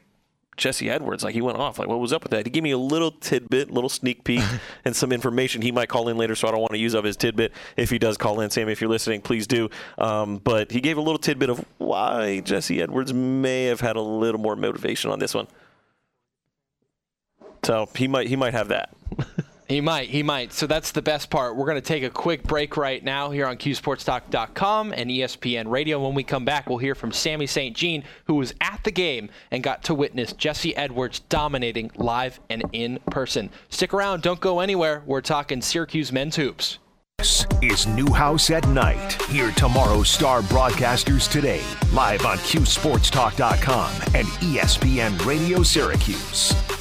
Jesse 0.57 0.91
Edwards 0.91 1.25
like 1.25 1.35
he 1.35 1.41
went 1.41 1.59
off 1.59 1.79
like 1.79 1.89
what 1.89 1.99
was 1.99 2.13
up 2.13 2.23
with 2.23 2.31
that? 2.33 2.47
He 2.47 2.51
gave 2.51 2.63
me 2.63 2.71
a 2.71 2.79
little 2.79 3.11
tidbit, 3.11 3.71
little 3.71 3.89
sneak 3.89 4.25
peek, 4.25 4.45
and 4.85 4.95
some 4.95 5.13
information. 5.13 5.63
He 5.63 5.73
might 5.73 5.89
call 5.89 6.09
in 6.09 6.17
later, 6.17 6.35
so 6.35 6.49
I 6.49 6.51
don't 6.51 6.61
want 6.61 6.73
to 6.73 6.79
use 6.79 6.95
up 6.95 7.05
his 7.05 7.17
tidbit. 7.17 7.53
If 7.77 7.91
he 7.91 7.99
does 7.99 8.17
call 8.17 8.41
in, 8.41 8.51
Sammy, 8.51 8.73
if 8.73 8.81
you're 8.81 8.91
listening, 8.91 9.21
please 9.23 9.47
do. 9.47 9.71
Um, 9.99 10.39
but 10.39 10.71
he 10.71 10.81
gave 10.81 10.97
a 10.97 11.03
little 11.03 11.19
tidbit 11.19 11.51
of 11.51 11.65
why 11.79 12.41
Jesse 12.41 12.81
Edwards 12.83 13.13
may 13.13 13.65
have 13.65 13.81
had 13.81 13.97
a 13.97 14.03
little 14.03 14.41
more 14.41 14.57
motivation 14.57 15.11
on 15.11 15.19
this 15.19 15.35
one. 15.35 15.47
So 17.63 17.89
he 17.95 18.09
might 18.09 18.27
he 18.27 18.37
might 18.37 18.55
have 18.55 18.69
that. 18.69 18.95
He 19.71 19.81
might 19.81 20.09
he 20.09 20.25
might. 20.25 20.53
So 20.53 20.67
that's 20.67 20.91
the 20.91 21.01
best 21.01 21.31
part. 21.31 21.55
We're 21.55 21.65
going 21.65 21.77
to 21.77 21.81
take 21.81 22.03
a 22.03 22.11
quick 22.11 22.43
break 22.43 22.77
right 22.77 23.03
now 23.03 23.31
here 23.31 23.47
on 23.47 23.57
qsportstalk.com 23.57 24.93
and 24.93 25.09
espn 25.09 25.71
radio. 25.71 26.05
When 26.05 26.15
we 26.15 26.25
come 26.25 26.45
back 26.45 26.69
we'll 26.69 26.79
hear 26.79 26.97
from 26.97 27.13
sammy 27.13 27.47
st 27.47 27.77
jean 27.77 28.03
who 28.25 28.35
was 28.35 28.53
at 28.61 28.81
the 28.83 28.91
game 28.91 29.31
and 29.53 29.63
got 29.63 29.85
to 29.85 29.95
witness 29.95 30.33
jesse 30.33 30.75
edwards 30.77 31.21
dominating 31.21 31.93
live 31.95 32.41
and 32.51 32.65
in 32.73 32.99
person. 33.13 33.49
Stick 33.69 33.95
around. 33.95 34.23
Don't 34.23 34.41
go 34.41 34.59
anywhere. 34.59 35.05
We're 35.07 35.21
talking 35.21 35.63
syracuse 35.63 36.11
men's 36.11 36.35
hoops. 36.35 36.79
This 37.19 37.47
is 37.63 37.87
Newhouse 37.87 38.51
at 38.51 38.67
Night. 38.69 39.23
Hear 39.25 39.53
tomorrow's 39.53 40.09
star 40.11 40.41
broadcasters 40.41 41.31
today, 41.31 41.63
live 41.93 42.25
on 42.25 42.39
QSportsTalk.com 42.39 43.93
and 44.15 44.27
ESPN 44.27 45.25
Radio 45.27 45.63
Syracuse. 45.63 46.80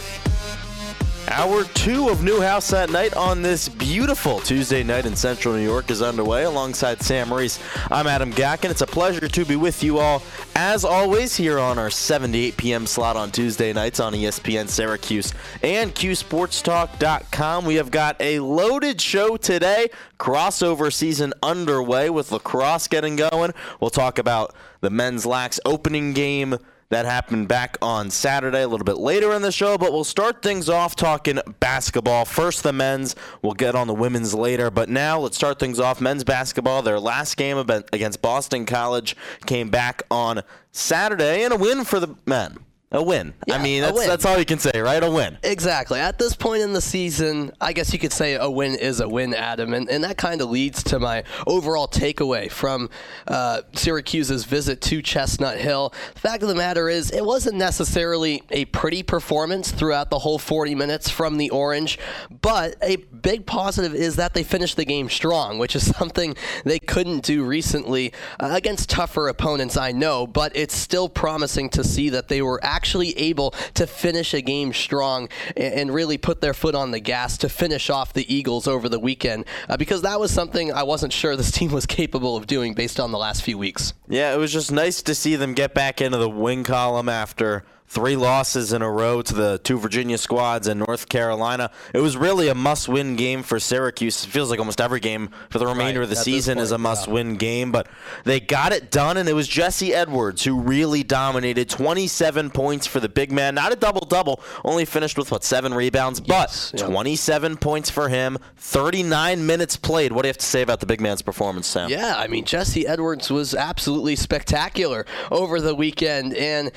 Hour 1.31 1.63
two 1.63 2.09
of 2.09 2.23
Newhouse 2.23 2.73
at 2.73 2.89
Night 2.89 3.13
on 3.13 3.43
this 3.43 3.69
beautiful 3.69 4.39
Tuesday 4.39 4.81
night 4.81 5.05
in 5.05 5.15
central 5.15 5.53
New 5.53 5.61
York 5.61 5.91
is 5.91 6.01
underway 6.01 6.43
alongside 6.43 7.03
Sam 7.03 7.31
Reese. 7.31 7.59
I'm 7.91 8.07
Adam 8.07 8.33
Gacken. 8.33 8.71
It's 8.71 8.81
a 8.81 8.87
pleasure 8.87 9.27
to 9.27 9.45
be 9.45 9.55
with 9.55 9.83
you 9.83 9.99
all, 9.99 10.23
as 10.55 10.83
always, 10.83 11.35
here 11.35 11.59
on 11.59 11.77
our 11.77 11.91
7 11.91 12.31
to 12.31 12.37
8 12.37 12.57
p.m. 12.57 12.87
slot 12.87 13.15
on 13.15 13.29
Tuesday 13.29 13.71
nights 13.73 13.99
on 13.99 14.13
ESPN 14.13 14.67
Syracuse 14.67 15.31
and 15.61 15.93
QSportsTalk.com. 15.93 17.63
We 17.63 17.75
have 17.75 17.91
got 17.91 18.19
a 18.19 18.39
loaded 18.39 18.99
show 18.99 19.37
today. 19.37 19.89
Crossover 20.19 20.91
season 20.91 21.33
underway 21.43 22.09
with 22.09 22.31
lacrosse 22.31 22.87
getting 22.87 23.15
going. 23.15 23.53
We'll 23.79 23.91
talk 23.91 24.17
about 24.17 24.55
the 24.81 24.89
men's 24.89 25.27
lax 25.27 25.59
opening 25.63 26.13
game 26.13 26.57
that 26.89 27.06
happened 27.06 27.47
back 27.47 27.78
on 27.82 28.10
Saturday, 28.10 28.63
a 28.63 28.67
little 28.67 28.86
bit 28.86 28.97
later 28.97 29.34
in 29.34 29.41
the 29.41 29.52
show, 29.52 29.78
but 29.78 29.91
we'll 29.91 30.04
start 30.04 30.41
things 30.41 30.69
off 30.69 30.95
talking 30.95 31.39
basketball. 31.60 32.25
First, 32.25 32.63
the 32.63 32.73
men's. 32.73 33.15
We'll 33.41 33.54
get 33.54 33.75
on 33.75 33.88
the 33.88 33.93
women's 33.93 34.34
later, 34.34 34.71
but 34.71 34.89
now 34.89 35.19
let's 35.19 35.36
start 35.36 35.60
things 35.60 35.80
off. 35.80 36.02
Men's 36.02 36.23
basketball, 36.23 36.82
their 36.82 36.99
last 36.99 37.38
game 37.38 37.58
against 37.58 38.21
Boston 38.21 38.65
College 38.65 39.15
came 39.45 39.69
back 39.69 40.04
on 40.10 40.41
Saturday, 40.71 41.43
and 41.43 41.54
a 41.54 41.58
win 41.58 41.84
for 41.84 41.99
the 41.99 42.15
men. 42.25 42.58
A 42.91 43.04
win. 43.04 43.36
I 43.52 43.62
mean, 43.62 43.84
that's 43.84 44.08
that's 44.08 44.25
all 44.25 44.39
you 44.39 44.45
can 44.45 44.58
say, 44.58 44.71
right? 44.82 45.04
A 45.04 45.12
win. 45.12 45.38
Exactly. 45.43 45.99
At 45.99 46.17
this 46.17 46.36
point 46.36 46.63
in 46.63 46.73
the 46.73 46.82
season, 46.82 47.52
I 47.62 47.71
guess 47.71 47.93
you 47.93 47.99
could 47.99 48.12
say 48.12 48.34
a 48.34 48.49
win 48.49 48.73
is 48.73 48.99
a 48.99 49.08
win, 49.08 49.36
Adam. 49.36 49.75
And, 49.75 49.88
and 49.88 50.04
that 50.04 50.17
kind 50.17 50.41
of 50.41 50.49
leads 50.49 50.82
to 50.86 50.99
my 50.99 51.23
overall 51.45 51.88
takeaway 51.88 52.49
from 52.49 52.89
uh, 53.28 53.62
Syracuse's 53.73 54.45
visit 54.45 54.82
to 54.82 55.04
Chestnut 55.04 55.60
Hill. 55.60 55.93
The 56.15 56.19
fact 56.19 56.41
of 56.41 56.49
the 56.49 56.56
matter 56.56 56.89
is, 56.89 57.12
it 57.12 57.23
wasn't 57.23 57.58
necessarily 57.58 58.41
a 58.49 58.65
pretty 58.65 59.04
performance 59.04 59.69
throughout 59.69 60.10
the 60.10 60.17
whole 60.17 60.39
40 60.39 60.73
minutes 60.73 61.12
from 61.12 61.38
the 61.38 61.52
Orange, 61.52 61.99
but 62.41 62.75
a 62.82 62.95
big 62.95 63.45
positive 63.45 63.93
is 63.93 64.15
that 64.15 64.34
they 64.34 64.43
finished 64.43 64.78
the 64.78 64.86
game 64.86 65.10
strong, 65.10 65.60
which 65.60 65.75
is 65.75 65.86
something 65.95 66.34
they 66.65 66.80
couldn't 66.80 67.23
do 67.23 67.43
recently 67.43 68.13
uh, 68.39 68.49
against 68.52 68.89
tougher 68.89 69.28
opponents, 69.28 69.78
I 69.78 69.91
know, 69.91 70.25
but 70.25 70.56
it's 70.56 70.73
still 70.75 71.08
promising 71.08 71.69
to 71.69 71.84
see 71.84 72.10
that 72.10 72.30
they 72.30 72.41
were 72.41 72.60
actually 72.63 72.78
able 72.87 73.51
to 73.75 73.87
finish 73.87 74.33
a 74.33 74.41
game 74.41 74.73
strong 74.73 75.29
and, 75.55 75.73
and 75.73 75.93
really 75.93 76.17
put 76.17 76.41
their 76.41 76.53
foot 76.53 76.75
on 76.75 76.91
the 76.91 76.99
gas 76.99 77.37
to 77.39 77.49
finish 77.49 77.89
off 77.89 78.13
the 78.13 78.33
Eagles 78.33 78.67
over 78.67 78.89
the 78.89 78.99
weekend 78.99 79.45
uh, 79.67 79.77
because 79.77 80.01
that 80.01 80.19
was 80.19 80.31
something 80.31 80.71
I 80.71 80.83
wasn't 80.83 81.13
sure 81.13 81.35
this 81.35 81.51
team 81.59 81.71
was 81.71 81.85
capable 81.85 82.35
of 82.35 82.47
doing 82.47 82.73
based 82.73 82.99
on 82.99 83.11
the 83.11 83.17
last 83.17 83.43
few 83.43 83.57
weeks. 83.57 83.93
Yeah, 84.07 84.33
it 84.33 84.37
was 84.37 84.51
just 84.51 84.71
nice 84.71 85.01
to 85.03 85.15
see 85.15 85.35
them 85.35 85.53
get 85.53 85.73
back 85.73 86.01
into 86.01 86.17
the 86.17 86.29
win 86.29 86.63
column 86.63 87.09
after 87.09 87.63
three 87.89 88.15
losses 88.15 88.71
in 88.71 88.84
a 88.84 88.89
row 88.89 89.19
to 89.19 89.34
the 89.34 89.60
two 89.63 89.80
Virginia 89.80 90.15
squads 90.17 90.67
in 90.67 90.78
North 90.78 91.10
Carolina. 91.10 91.71
It 91.91 91.99
was 92.02 92.15
really 92.15 92.47
a 92.47 92.54
must-win 92.54 93.15
game 93.15 93.41
for 93.41 93.60
Syracuse. 93.60 94.23
It 94.23 94.30
feels 94.30 94.52
like 94.52 94.60
almost 94.60 94.80
every 94.80 94.99
game 94.99 95.32
for 95.49 95.58
the 95.58 95.65
remainder 95.65 96.02
Right, 96.02 96.04
of 96.04 96.10
the 96.12 96.17
at 96.17 96.23
season 96.23 96.60
is 96.60 96.71
a 96.71 96.78
must-win 96.78 97.36
game, 97.38 97.71
but 97.71 97.88
they 98.25 98.39
got 98.39 98.73
it 98.73 98.91
done, 98.91 99.17
and 99.17 99.28
it 99.28 99.34
was 99.34 99.47
Jesse 99.47 99.91
Edwards 99.91 100.43
who 100.43 100.60
really 100.60 101.02
dominated. 101.04 101.67
27 101.67 102.52
points 102.52 102.86
for 102.86 102.99
the 102.99 103.10
big 103.10 103.32
man, 103.32 103.56
not 103.56 103.73
a 103.73 103.75
double-double, 103.75 104.39
only 104.63 104.86
finished 104.86 105.17
with 105.17 105.32
what 105.32 105.43
seven 105.43 105.73
rebounds, 105.73 106.21
Yes, 106.25 106.71
but 106.71 106.80
yeah. 106.82 106.86
27 106.88 107.58
points 107.58 107.89
for 107.89 108.08
him. 108.08 108.38
39 108.58 109.45
minutes 109.47 109.75
played. 109.78 110.12
What 110.12 110.21
do 110.21 110.28
you 110.28 110.30
have 110.30 110.38
to 110.38 110.45
say 110.45 110.62
about 110.62 110.80
the 110.80 110.86
big 110.86 111.02
man's 111.02 111.23
performance, 111.23 111.65
Sam? 111.65 111.89
Yeah, 111.89 112.15
I 112.17 112.28
mean, 112.28 112.45
Jesse 112.45 112.86
Edwards 112.86 113.32
was 113.32 113.56
absolutely 113.56 114.15
spectacular 114.15 115.08
over 115.32 115.60
the 115.60 115.73
weekend, 115.73 116.36
and 116.36 116.71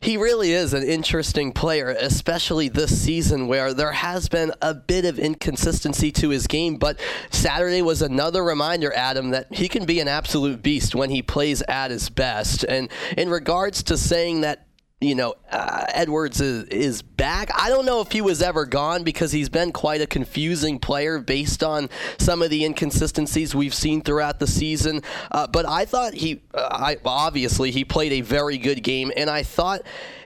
he 0.00 0.16
really 0.16 0.52
is 0.52 0.74
an 0.74 0.84
interesting 0.84 1.52
player, 1.52 1.88
especially 1.88 2.68
this 2.68 3.02
season 3.02 3.48
where 3.48 3.74
there 3.74 3.92
has 3.92 4.28
been 4.28 4.52
a 4.62 4.72
bit 4.72 5.04
of 5.04 5.18
inconsistency 5.18 6.12
to 6.12 6.28
his 6.28 6.46
game. 6.46 6.76
But 6.76 7.00
Saturday 7.30 7.82
was 7.82 8.00
another 8.00 8.44
reminder, 8.44 8.92
Adam, 8.94 9.30
that 9.30 9.52
he 9.52 9.68
can 9.68 9.86
be 9.86 9.98
an 9.98 10.06
absolute 10.06 10.62
beast 10.62 10.94
when 10.94 11.10
he 11.10 11.20
plays 11.20 11.62
at 11.62 11.90
his 11.90 12.10
best. 12.10 12.62
And 12.64 12.90
in 13.16 13.28
regards 13.28 13.82
to 13.84 13.96
saying 13.96 14.42
that 14.42 14.67
you 15.00 15.14
know, 15.14 15.34
uh, 15.50 15.84
Edwards 15.94 16.40
is, 16.40 16.64
is 16.64 17.02
back. 17.02 17.50
I 17.56 17.68
don't 17.68 17.86
know 17.86 18.00
if 18.00 18.10
he 18.10 18.20
was 18.20 18.42
ever 18.42 18.66
gone 18.66 19.04
because 19.04 19.30
he's 19.30 19.48
been 19.48 19.70
quite 19.70 20.00
a 20.00 20.06
confusing 20.08 20.80
player 20.80 21.20
based 21.20 21.62
on 21.62 21.88
some 22.18 22.42
of 22.42 22.50
the 22.50 22.64
inconsistencies 22.64 23.54
we've 23.54 23.74
seen 23.74 24.02
throughout 24.02 24.40
the 24.40 24.48
season. 24.48 25.02
Uh, 25.30 25.46
but 25.46 25.66
I 25.66 25.84
thought 25.84 26.14
he, 26.14 26.42
uh, 26.52 26.68
I 26.72 26.96
obviously 27.04 27.70
he 27.70 27.84
played 27.84 28.12
a 28.12 28.22
very 28.22 28.58
good 28.58 28.82
game, 28.82 29.12
and 29.16 29.30
I 29.30 29.44
thought 29.44 29.82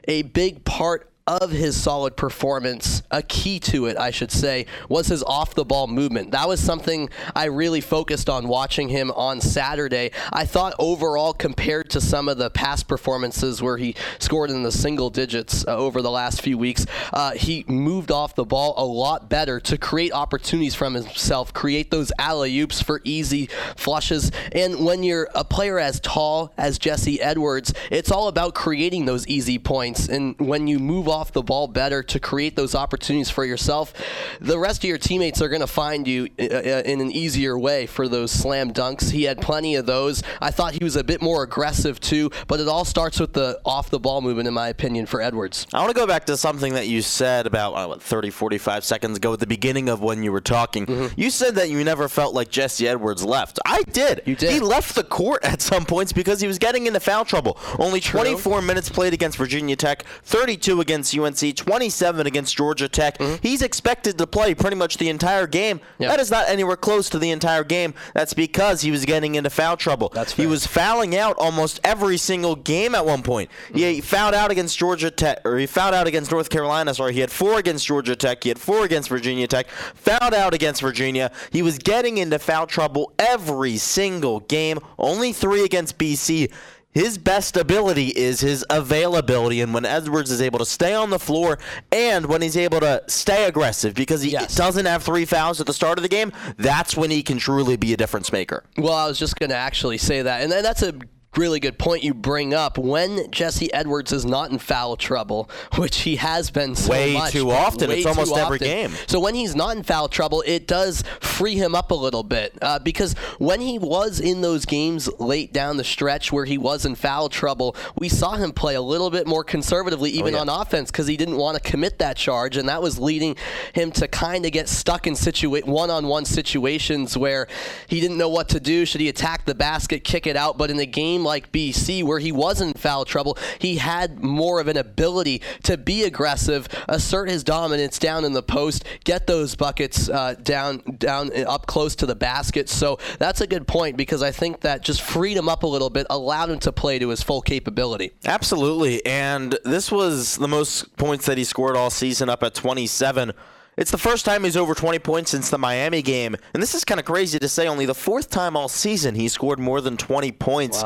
a 0.08 0.22
big 0.22 0.64
part 0.64 1.11
of 1.26 1.50
his 1.50 1.80
solid 1.80 2.16
performance, 2.16 3.02
a 3.10 3.22
key 3.22 3.60
to 3.60 3.86
it, 3.86 3.96
I 3.96 4.10
should 4.10 4.32
say, 4.32 4.66
was 4.88 5.06
his 5.06 5.22
off 5.22 5.54
the 5.54 5.64
ball 5.64 5.86
movement. 5.86 6.32
That 6.32 6.48
was 6.48 6.60
something 6.60 7.08
I 7.36 7.44
really 7.44 7.80
focused 7.80 8.28
on 8.28 8.48
watching 8.48 8.88
him 8.88 9.12
on 9.12 9.40
Saturday. 9.40 10.10
I 10.32 10.44
thought 10.46 10.74
overall, 10.78 11.32
compared 11.32 11.90
to 11.90 12.00
some 12.00 12.28
of 12.28 12.38
the 12.38 12.50
past 12.50 12.88
performances 12.88 13.62
where 13.62 13.76
he 13.76 13.94
scored 14.18 14.50
in 14.50 14.64
the 14.64 14.72
single 14.72 15.10
digits 15.10 15.64
uh, 15.66 15.76
over 15.76 16.02
the 16.02 16.10
last 16.10 16.42
few 16.42 16.58
weeks, 16.58 16.86
uh, 17.12 17.32
he 17.32 17.64
moved 17.68 18.10
off 18.10 18.34
the 18.34 18.44
ball 18.44 18.74
a 18.76 18.84
lot 18.84 19.28
better 19.28 19.60
to 19.60 19.78
create 19.78 20.12
opportunities 20.12 20.74
from 20.74 20.94
himself, 20.94 21.52
create 21.54 21.90
those 21.90 22.10
alley 22.18 22.58
oops 22.58 22.82
for 22.82 23.00
easy 23.04 23.48
flushes. 23.76 24.32
And 24.50 24.84
when 24.84 25.04
you're 25.04 25.28
a 25.34 25.44
player 25.44 25.78
as 25.78 26.00
tall 26.00 26.52
as 26.58 26.78
Jesse 26.78 27.20
Edwards, 27.20 27.72
it's 27.90 28.10
all 28.10 28.26
about 28.26 28.54
creating 28.54 29.04
those 29.04 29.26
easy 29.28 29.58
points. 29.58 30.08
And 30.08 30.34
when 30.40 30.66
you 30.66 30.80
move 30.80 31.08
off 31.12 31.21
the 31.30 31.42
ball 31.42 31.68
better 31.68 32.02
to 32.02 32.18
create 32.18 32.56
those 32.56 32.74
opportunities 32.74 33.30
for 33.30 33.44
yourself, 33.44 33.94
the 34.40 34.58
rest 34.58 34.82
of 34.82 34.88
your 34.88 34.98
teammates 34.98 35.40
are 35.40 35.48
going 35.48 35.60
to 35.60 35.66
find 35.68 36.08
you 36.08 36.28
uh, 36.40 36.42
uh, 36.42 36.82
in 36.84 37.00
an 37.00 37.12
easier 37.12 37.56
way 37.56 37.86
for 37.86 38.08
those 38.08 38.32
slam 38.32 38.72
dunks. 38.72 39.10
He 39.10 39.22
had 39.24 39.40
plenty 39.40 39.76
of 39.76 39.86
those. 39.86 40.22
I 40.40 40.50
thought 40.50 40.74
he 40.74 40.82
was 40.82 40.96
a 40.96 41.04
bit 41.04 41.22
more 41.22 41.44
aggressive 41.44 42.00
too, 42.00 42.30
but 42.48 42.58
it 42.58 42.66
all 42.66 42.84
starts 42.84 43.20
with 43.20 43.34
the 43.34 43.60
off 43.64 43.90
the 43.90 44.00
ball 44.00 44.20
movement, 44.20 44.48
in 44.48 44.54
my 44.54 44.68
opinion, 44.68 45.06
for 45.06 45.20
Edwards. 45.20 45.66
I 45.72 45.78
want 45.78 45.90
to 45.90 45.94
go 45.94 46.06
back 46.06 46.24
to 46.26 46.36
something 46.36 46.72
that 46.74 46.88
you 46.88 47.02
said 47.02 47.46
about 47.46 47.74
uh, 47.74 47.86
what, 47.86 48.02
30, 48.02 48.30
45 48.30 48.84
seconds 48.84 49.16
ago 49.18 49.32
at 49.32 49.40
the 49.40 49.46
beginning 49.46 49.88
of 49.88 50.00
when 50.00 50.22
you 50.22 50.32
were 50.32 50.40
talking. 50.40 50.86
Mm-hmm. 50.86 51.20
You 51.20 51.30
said 51.30 51.54
that 51.56 51.70
you 51.70 51.84
never 51.84 52.08
felt 52.08 52.34
like 52.34 52.50
Jesse 52.50 52.88
Edwards 52.88 53.24
left. 53.24 53.58
I 53.64 53.82
did. 53.82 54.22
You 54.24 54.34
did. 54.34 54.52
He 54.52 54.60
left 54.60 54.94
the 54.94 55.04
court 55.04 55.44
at 55.44 55.60
some 55.60 55.84
points 55.84 56.12
because 56.12 56.40
he 56.40 56.46
was 56.46 56.58
getting 56.58 56.86
into 56.86 57.00
foul 57.00 57.24
trouble. 57.24 57.58
Only 57.78 58.00
24 58.00 58.62
minutes 58.62 58.88
played 58.88 59.12
against 59.12 59.36
Virginia 59.36 59.76
Tech, 59.76 60.04
32 60.24 60.80
against 60.80 61.01
UNC, 61.16 61.56
27 61.56 62.26
against 62.26 62.56
Georgia 62.56 62.88
Tech. 62.88 63.20
He's 63.42 63.62
expected 63.62 64.18
to 64.18 64.26
play 64.26 64.54
pretty 64.54 64.76
much 64.76 64.98
the 64.98 65.08
entire 65.08 65.46
game. 65.46 65.78
Mm-hmm. 65.78 66.04
That 66.04 66.20
is 66.20 66.30
not 66.30 66.48
anywhere 66.48 66.76
close 66.76 67.08
to 67.10 67.18
the 67.18 67.30
entire 67.30 67.64
game. 67.64 67.94
That's 68.14 68.34
because 68.34 68.82
he 68.82 68.90
was 68.90 69.04
getting 69.04 69.34
into 69.34 69.50
foul 69.50 69.76
trouble. 69.76 70.10
That's 70.12 70.34
he 70.34 70.46
was 70.46 70.66
fouling 70.66 71.16
out 71.16 71.36
almost 71.38 71.80
every 71.84 72.16
single 72.16 72.56
game 72.56 72.94
at 72.94 73.04
one 73.04 73.22
point. 73.22 73.50
Yeah, 73.74 73.90
he 73.90 74.00
fouled 74.00 74.34
out 74.34 74.50
against 74.50 74.78
Georgia 74.78 75.10
Tech, 75.10 75.40
or 75.44 75.58
he 75.58 75.66
fouled 75.66 75.94
out 75.94 76.06
against 76.06 76.30
North 76.30 76.50
Carolina. 76.50 76.94
Sorry, 76.94 77.12
he 77.12 77.20
had 77.20 77.30
four 77.30 77.58
against 77.58 77.86
Georgia 77.86 78.16
Tech. 78.16 78.42
He 78.42 78.48
had 78.48 78.58
four 78.58 78.84
against 78.84 79.08
Virginia 79.08 79.46
Tech. 79.46 79.68
Fouled 79.68 80.34
out 80.34 80.54
against 80.54 80.80
Virginia. 80.80 81.30
He 81.50 81.62
was 81.62 81.78
getting 81.78 82.18
into 82.18 82.38
foul 82.38 82.66
trouble 82.66 83.12
every 83.18 83.76
single 83.76 84.40
game. 84.40 84.78
Only 84.98 85.32
three 85.32 85.64
against 85.64 85.98
BC. 85.98 86.50
His 86.92 87.16
best 87.16 87.56
ability 87.56 88.08
is 88.08 88.40
his 88.40 88.64
availability, 88.68 89.62
and 89.62 89.72
when 89.72 89.86
Edwards 89.86 90.30
is 90.30 90.42
able 90.42 90.58
to 90.58 90.66
stay 90.66 90.94
on 90.94 91.08
the 91.08 91.18
floor, 91.18 91.58
and 91.90 92.26
when 92.26 92.42
he's 92.42 92.56
able 92.56 92.80
to 92.80 93.02
stay 93.06 93.46
aggressive, 93.46 93.94
because 93.94 94.20
he 94.20 94.30
Yes. 94.30 94.54
doesn't 94.54 94.84
have 94.84 95.02
three 95.02 95.24
fouls 95.24 95.58
at 95.60 95.66
the 95.66 95.72
start 95.72 95.98
of 95.98 96.02
the 96.02 96.08
game, 96.08 96.32
that's 96.58 96.94
when 96.94 97.10
he 97.10 97.22
can 97.22 97.38
truly 97.38 97.76
be 97.76 97.94
a 97.94 97.96
difference 97.96 98.30
maker. 98.30 98.64
Well, 98.76 98.92
I 98.92 99.06
was 99.06 99.18
just 99.18 99.36
going 99.38 99.50
to 99.50 99.56
actually 99.56 99.96
say 99.98 100.20
that, 100.20 100.42
and 100.42 100.52
that's 100.52 100.82
a 100.82 100.92
really 101.36 101.60
good 101.60 101.78
point 101.78 102.02
you 102.02 102.14
bring 102.14 102.52
up. 102.52 102.76
When 102.78 103.30
Jesse 103.30 103.72
Edwards 103.72 104.12
is 104.12 104.24
not 104.24 104.50
in 104.50 104.58
foul 104.58 104.96
trouble, 104.96 105.48
which 105.76 106.00
he 106.00 106.16
has 106.16 106.50
been 106.50 106.74
so 106.74 106.90
Way 106.92 107.14
much, 107.14 107.32
too 107.32 107.50
often. 107.50 107.88
way 107.88 107.98
It's 107.98 108.06
almost 108.06 108.36
every 108.36 108.56
often. 108.56 108.66
game. 108.66 108.90
So 109.06 109.20
when 109.20 109.34
he's 109.34 109.54
not 109.56 109.76
in 109.76 109.82
foul 109.82 110.08
trouble, 110.08 110.42
it 110.46 110.66
does 110.66 111.02
free 111.20 111.54
him 111.54 111.74
up 111.74 111.90
a 111.90 111.94
little 111.94 112.22
bit 112.22 112.56
uh, 112.60 112.78
because 112.78 113.14
when 113.38 113.60
he 113.60 113.78
was 113.78 114.20
in 114.20 114.40
those 114.42 114.66
games 114.66 115.08
late 115.18 115.52
down 115.52 115.76
the 115.76 115.84
stretch 115.84 116.32
where 116.32 116.44
he 116.44 116.58
was 116.58 116.84
in 116.84 116.94
foul 116.94 117.28
trouble, 117.28 117.74
we 117.98 118.08
saw 118.08 118.36
him 118.36 118.52
play 118.52 118.74
a 118.74 118.82
little 118.82 119.10
bit 119.10 119.26
more 119.26 119.44
conservatively, 119.44 120.10
even 120.10 120.34
yeah. 120.34 120.40
on 120.40 120.48
offense, 120.48 120.90
because 120.90 121.06
he 121.06 121.16
didn't 121.16 121.36
want 121.36 121.56
to 121.56 121.70
commit 121.70 121.98
that 121.98 122.16
charge, 122.16 122.56
and 122.56 122.68
that 122.68 122.82
was 122.82 122.98
leading 122.98 123.36
him 123.72 123.90
to 123.92 124.06
kind 124.08 124.44
of 124.44 124.52
get 124.52 124.68
stuck 124.68 125.06
in 125.06 125.14
situa- 125.14 125.64
one-on-one 125.64 126.24
situations 126.24 127.16
where 127.16 127.46
he 127.86 128.00
didn't 128.00 128.18
know 128.18 128.28
what 128.28 128.48
to 128.50 128.60
do. 128.60 128.84
Should 128.84 129.00
he 129.00 129.08
attack 129.08 129.44
the 129.46 129.54
basket, 129.54 130.04
kick 130.04 130.26
it 130.26 130.36
out? 130.36 130.58
But 130.58 130.70
in 130.70 130.78
a 130.78 130.86
game 130.86 131.21
like 131.24 131.52
BC, 131.52 132.02
where 132.04 132.18
he 132.18 132.32
was 132.32 132.60
in 132.60 132.72
foul 132.74 133.04
trouble, 133.04 133.36
he 133.58 133.76
had 133.76 134.22
more 134.22 134.60
of 134.60 134.68
an 134.68 134.76
ability 134.76 135.42
to 135.64 135.76
be 135.76 136.04
aggressive, 136.04 136.68
assert 136.88 137.28
his 137.28 137.44
dominance 137.44 137.98
down 137.98 138.24
in 138.24 138.32
the 138.32 138.42
post, 138.42 138.84
get 139.04 139.26
those 139.26 139.54
buckets 139.54 140.08
uh, 140.08 140.34
down, 140.42 140.82
down 140.98 141.30
uh, 141.36 141.42
up 141.42 141.66
close 141.66 141.94
to 141.96 142.06
the 142.06 142.14
basket. 142.14 142.68
So 142.68 142.98
that's 143.18 143.40
a 143.40 143.46
good 143.46 143.66
point 143.66 143.96
because 143.96 144.22
I 144.22 144.30
think 144.30 144.60
that 144.60 144.82
just 144.82 145.02
freed 145.02 145.36
him 145.36 145.48
up 145.48 145.62
a 145.62 145.66
little 145.66 145.90
bit, 145.90 146.06
allowed 146.10 146.50
him 146.50 146.58
to 146.60 146.72
play 146.72 146.98
to 146.98 147.08
his 147.08 147.22
full 147.22 147.42
capability. 147.42 148.12
Absolutely. 148.24 149.04
And 149.06 149.58
this 149.64 149.90
was 149.90 150.36
the 150.36 150.48
most 150.48 150.96
points 150.96 151.26
that 151.26 151.38
he 151.38 151.44
scored 151.44 151.76
all 151.76 151.90
season, 151.90 152.28
up 152.28 152.42
at 152.42 152.54
27. 152.54 153.32
It's 153.76 153.90
the 153.90 153.98
first 153.98 154.24
time 154.24 154.44
he's 154.44 154.56
over 154.56 154.74
20 154.74 154.98
points 154.98 155.30
since 155.30 155.48
the 155.48 155.58
Miami 155.58 156.02
game. 156.02 156.36
And 156.52 156.62
this 156.62 156.74
is 156.74 156.84
kind 156.84 157.00
of 157.00 157.06
crazy 157.06 157.38
to 157.38 157.48
say, 157.48 157.66
only 157.66 157.86
the 157.86 157.94
fourth 157.94 158.28
time 158.28 158.56
all 158.56 158.68
season 158.68 159.14
he 159.14 159.28
scored 159.28 159.58
more 159.58 159.80
than 159.80 159.96
20 159.96 160.30
points. 160.32 160.82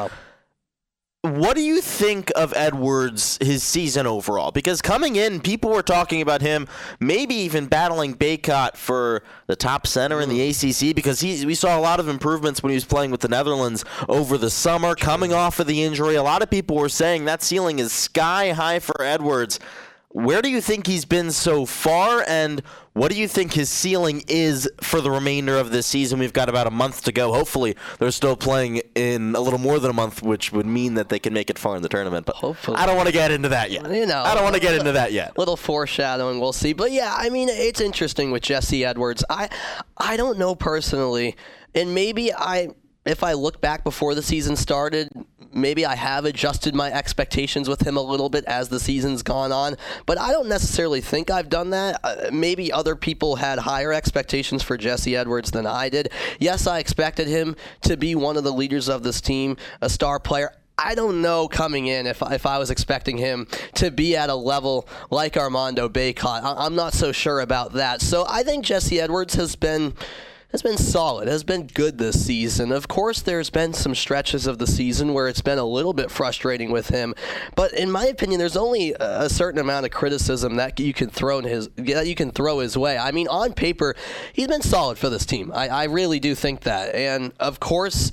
What 1.23 1.57
do 1.57 1.63
you 1.63 1.81
think 1.81 2.31
of 2.37 2.53
Edwards, 2.55 3.37
his 3.41 3.65
season 3.65 4.07
overall? 4.07 4.53
Because 4.53 4.81
coming 4.81 5.17
in, 5.17 5.41
people 5.41 5.71
were 5.71 5.83
talking 5.83 6.23
about 6.23 6.41
him 6.41 6.69
maybe 7.01 7.35
even 7.35 7.67
battling 7.67 8.15
Bacot 8.15 8.77
for 8.77 9.25
the 9.49 9.57
top 9.57 9.89
center 9.89 10.21
in 10.21 10.29
the 10.29 10.39
mm. 10.39 10.51
ACC 10.51 10.95
because 10.95 11.19
he, 11.19 11.45
we 11.45 11.57
saw 11.57 11.77
a 11.77 11.81
lot 11.81 11.99
of 11.99 12.09
improvements 12.09 12.63
when 12.63 12.71
he 12.71 12.77
was 12.77 12.85
playing 12.85 13.11
with 13.11 13.23
the 13.23 13.29
Netherlands 13.29 13.85
over 14.09 14.39
the 14.39 14.51
summer, 14.51 14.95
coming 14.95 15.33
off 15.33 15.59
of 15.59 15.67
the 15.67 15.83
injury. 15.83 16.15
A 16.15 16.23
lot 16.23 16.43
of 16.43 16.51
people 16.51 16.77
were 16.77 16.89
saying 16.89 17.25
that 17.25 17.43
ceiling 17.43 17.81
is 17.81 17.93
sky 17.93 18.53
high 18.53 18.79
for 18.79 19.03
Edwards. 19.03 19.59
Where 20.17 20.41
do 20.41 20.49
you 20.49 20.63
think 20.63 20.87
he's 20.87 21.05
been 21.05 21.31
so 21.31 21.67
far, 21.67 22.25
and 22.27 22.63
what 22.95 23.13
do 23.13 23.19
you 23.19 23.29
think 23.29 23.53
his 23.53 23.69
ceiling 23.69 24.25
is 24.29 24.67
for 24.81 25.03
the 25.03 25.11
remainder 25.11 25.59
of 25.59 25.71
this 25.73 25.87
season? 25.87 26.19
We've 26.19 26.33
got 26.33 26.49
about 26.49 26.67
a 26.67 26.71
month 26.71 27.05
to 27.05 27.13
go. 27.13 27.35
Hopefully, 27.35 27.77
they're 27.99 28.11
still 28.11 28.35
playing 28.35 28.81
in 28.95 29.37
a 29.37 29.41
little 29.41 29.59
more 29.59 29.79
than 29.79 29.91
a 29.91 29.95
month, 29.95 30.23
which 30.23 30.53
would 30.53 30.65
mean 30.65 30.95
that 30.95 31.11
they 31.11 31.19
can 31.19 31.35
make 31.35 31.51
it 31.51 31.59
far 31.59 31.77
in 31.77 31.83
the 31.83 31.91
tournament. 31.91 32.25
But 32.25 32.37
Hopefully. 32.37 32.79
I 32.79 32.87
don't 32.87 32.97
want 32.97 33.09
to 33.09 33.13
get 33.13 33.31
into 33.31 33.51
that 33.51 33.71
yet. 33.71 33.93
You 33.93 34.07
know, 34.07 34.23
I 34.23 34.35
don't 34.35 34.43
want 34.43 34.55
to 34.55 34.61
get 34.61 34.75
into 34.75 34.93
that 34.93 35.13
yet. 35.13 35.37
little 35.39 35.57
foreshadowing 35.57 36.41
we'll 36.41 36.53
see 36.53 36.73
but 36.73 36.91
yeah 36.93 37.15
i 37.17 37.29
mean 37.29 37.49
it's 37.49 37.81
interesting 37.81 38.31
with 38.31 38.43
jesse 38.43 38.85
edwards 38.85 39.25
i 39.29 39.49
i 39.97 40.17
don't 40.17 40.39
know 40.39 40.55
personally 40.55 41.37
and 41.75 41.95
maybe 41.95 42.33
i 42.33 42.69
if 43.05 43.23
i 43.23 43.33
look 43.33 43.61
back 43.61 43.85
before 43.85 44.15
the 44.15 44.23
season 44.23 44.57
started 44.57 45.09
maybe 45.57 45.85
i 45.85 45.95
have 45.95 46.25
adjusted 46.25 46.75
my 46.75 46.93
expectations 46.93 47.69
with 47.69 47.87
him 47.87 47.97
a 47.97 48.03
little 48.03 48.29
bit 48.29 48.45
as 48.45 48.69
the 48.69 48.79
season's 48.79 49.23
gone 49.23 49.53
on 49.53 49.77
but 50.05 50.19
i 50.19 50.31
don't 50.31 50.49
necessarily 50.49 51.01
think 51.01 51.31
i've 51.31 51.49
done 51.49 51.71
that 51.71 51.99
uh, 52.05 52.31
maybe 52.33 52.73
other 52.73 52.95
people 52.95 53.37
had 53.37 53.59
higher 53.59 53.93
expectations 53.93 54.63
for 54.63 54.77
jesse 54.77 55.17
edwards 55.17 55.51
than 55.51 55.67
i 55.67 55.89
did 55.89 56.11
yes 56.39 56.67
i 56.67 56.79
expected 56.79 57.27
him 57.27 57.57
to 57.81 57.97
be 57.97 58.15
one 58.15 58.37
of 58.37 58.45
the 58.45 58.53
leaders 58.53 58.89
of 58.89 59.03
this 59.03 59.21
team 59.21 59.57
a 59.81 59.89
star 59.89 60.21
player 60.21 60.53
I 60.79 60.95
don't 60.95 61.23
know 61.23 61.49
coming 61.49 61.87
in 61.87 62.07
if, 62.07 62.23
if 62.23 62.45
I 62.45 62.59
was 62.59 62.71
expecting 62.71 63.17
him 63.17 63.47
to 63.77 63.91
be 63.91 64.15
at 64.15 64.29
a 64.29 64.35
level 64.35 64.87
like 65.11 65.37
Armando 65.37 65.89
Bacot. 65.89 66.43
I, 66.43 66.67
I'm 66.67 66.75
not 66.75 66.93
so 66.93 67.13
sure 67.13 67.41
about 67.41 67.73
that. 67.75 68.03
So 68.03 68.27
I 68.29 68.43
think 68.43 68.65
Jesse 68.65 69.01
Edwards 69.01 69.35
has 69.37 69.57
been 69.57 69.95
has 70.57 70.63
been 70.63 70.79
solid, 70.79 71.29
has 71.29 71.45
been 71.45 71.67
good 71.67 71.99
this 71.99 72.25
season. 72.25 72.73
Of 72.73 72.89
course, 72.89 73.21
there's 73.21 73.51
been 73.51 73.75
some 73.75 73.95
stretches 73.95 74.47
of 74.47 74.57
the 74.57 74.67
season 74.67 75.13
where 75.13 75.29
it's 75.29 75.43
been 75.43 75.59
a 75.59 75.67
little 75.67 75.93
bit 75.93 76.11
frustrating 76.11 76.71
with 76.71 76.89
him, 76.89 77.15
but 77.55 77.75
in 77.75 77.91
my 77.91 78.07
opinion, 78.07 78.39
there's 78.39 78.57
only 78.57 78.95
a 78.99 79.29
certain 79.29 79.61
amount 79.61 79.85
of 79.85 79.93
criticism 79.93 80.57
that 80.57 80.81
you 80.81 80.95
can 80.95 81.11
throw 81.11 81.41
in 81.41 81.45
his 81.45 81.69
that 81.77 82.07
you 82.07 82.15
can 82.15 82.31
throw 82.31 82.61
his 82.61 82.75
way. 82.75 82.97
I 82.97 83.11
mean, 83.11 83.29
on 83.29 83.53
paper, 83.53 83.97
he's 84.33 84.49
been 84.49 84.63
solid 84.63 84.97
for 84.97 85.11
this 85.11 85.27
team. 85.27 85.53
I, 85.55 85.69
I 85.69 85.85
really 85.85 86.21
do 86.21 86.35
think 86.35 86.63
that, 86.63 86.95
and 86.95 87.35
of 87.39 87.61
course. 87.61 88.11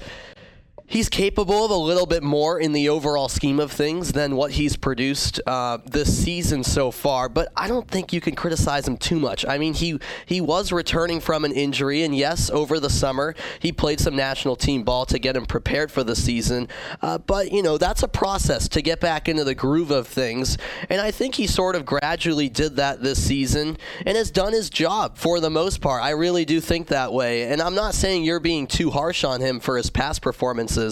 He's 0.93 1.09
capable 1.09 1.65
of 1.65 1.71
a 1.71 1.75
little 1.75 2.05
bit 2.05 2.21
more 2.21 2.59
in 2.59 2.71
the 2.71 2.89
overall 2.89 3.27
scheme 3.27 3.59
of 3.59 3.71
things 3.71 4.11
than 4.11 4.35
what 4.35 4.51
he's 4.51 4.77
produced 4.77 5.41
uh, 5.47 5.79
this 5.83 6.23
season 6.23 6.63
so 6.63 6.91
far, 6.91 7.29
but 7.29 7.51
I 7.57 7.67
don't 7.67 7.87
think 7.87 8.13
you 8.13 8.21
can 8.21 8.35
criticize 8.35 8.87
him 8.87 8.97
too 8.97 9.19
much. 9.19 9.43
I 9.43 9.57
mean, 9.57 9.73
he 9.73 9.99
he 10.27 10.39
was 10.39 10.71
returning 10.71 11.19
from 11.19 11.45
an 11.45 11.51
injury, 11.51 12.03
and 12.03 12.15
yes, 12.15 12.51
over 12.51 12.79
the 12.79 12.91
summer 12.91 13.33
he 13.59 13.71
played 13.71 14.01
some 14.01 14.15
national 14.15 14.55
team 14.55 14.83
ball 14.83 15.07
to 15.07 15.17
get 15.17 15.35
him 15.35 15.47
prepared 15.47 15.91
for 15.91 16.03
the 16.03 16.15
season. 16.15 16.67
Uh, 17.01 17.17
but 17.17 17.51
you 17.51 17.63
know, 17.63 17.79
that's 17.79 18.03
a 18.03 18.07
process 18.07 18.67
to 18.67 18.83
get 18.83 18.99
back 18.99 19.27
into 19.27 19.43
the 19.43 19.55
groove 19.55 19.89
of 19.89 20.05
things, 20.05 20.59
and 20.91 21.01
I 21.01 21.09
think 21.09 21.33
he 21.33 21.47
sort 21.47 21.75
of 21.75 21.85
gradually 21.85 22.49
did 22.49 22.75
that 22.75 23.01
this 23.01 23.19
season 23.19 23.79
and 24.05 24.15
has 24.15 24.29
done 24.29 24.53
his 24.53 24.69
job 24.69 25.17
for 25.17 25.39
the 25.39 25.49
most 25.49 25.81
part. 25.81 26.03
I 26.03 26.11
really 26.11 26.45
do 26.45 26.61
think 26.61 26.89
that 26.89 27.11
way, 27.11 27.51
and 27.51 27.63
I'm 27.63 27.73
not 27.73 27.95
saying 27.95 28.25
you're 28.25 28.39
being 28.39 28.67
too 28.67 28.91
harsh 28.91 29.23
on 29.23 29.41
him 29.41 29.59
for 29.59 29.75
his 29.75 29.89
past 29.89 30.21
performances 30.21 30.82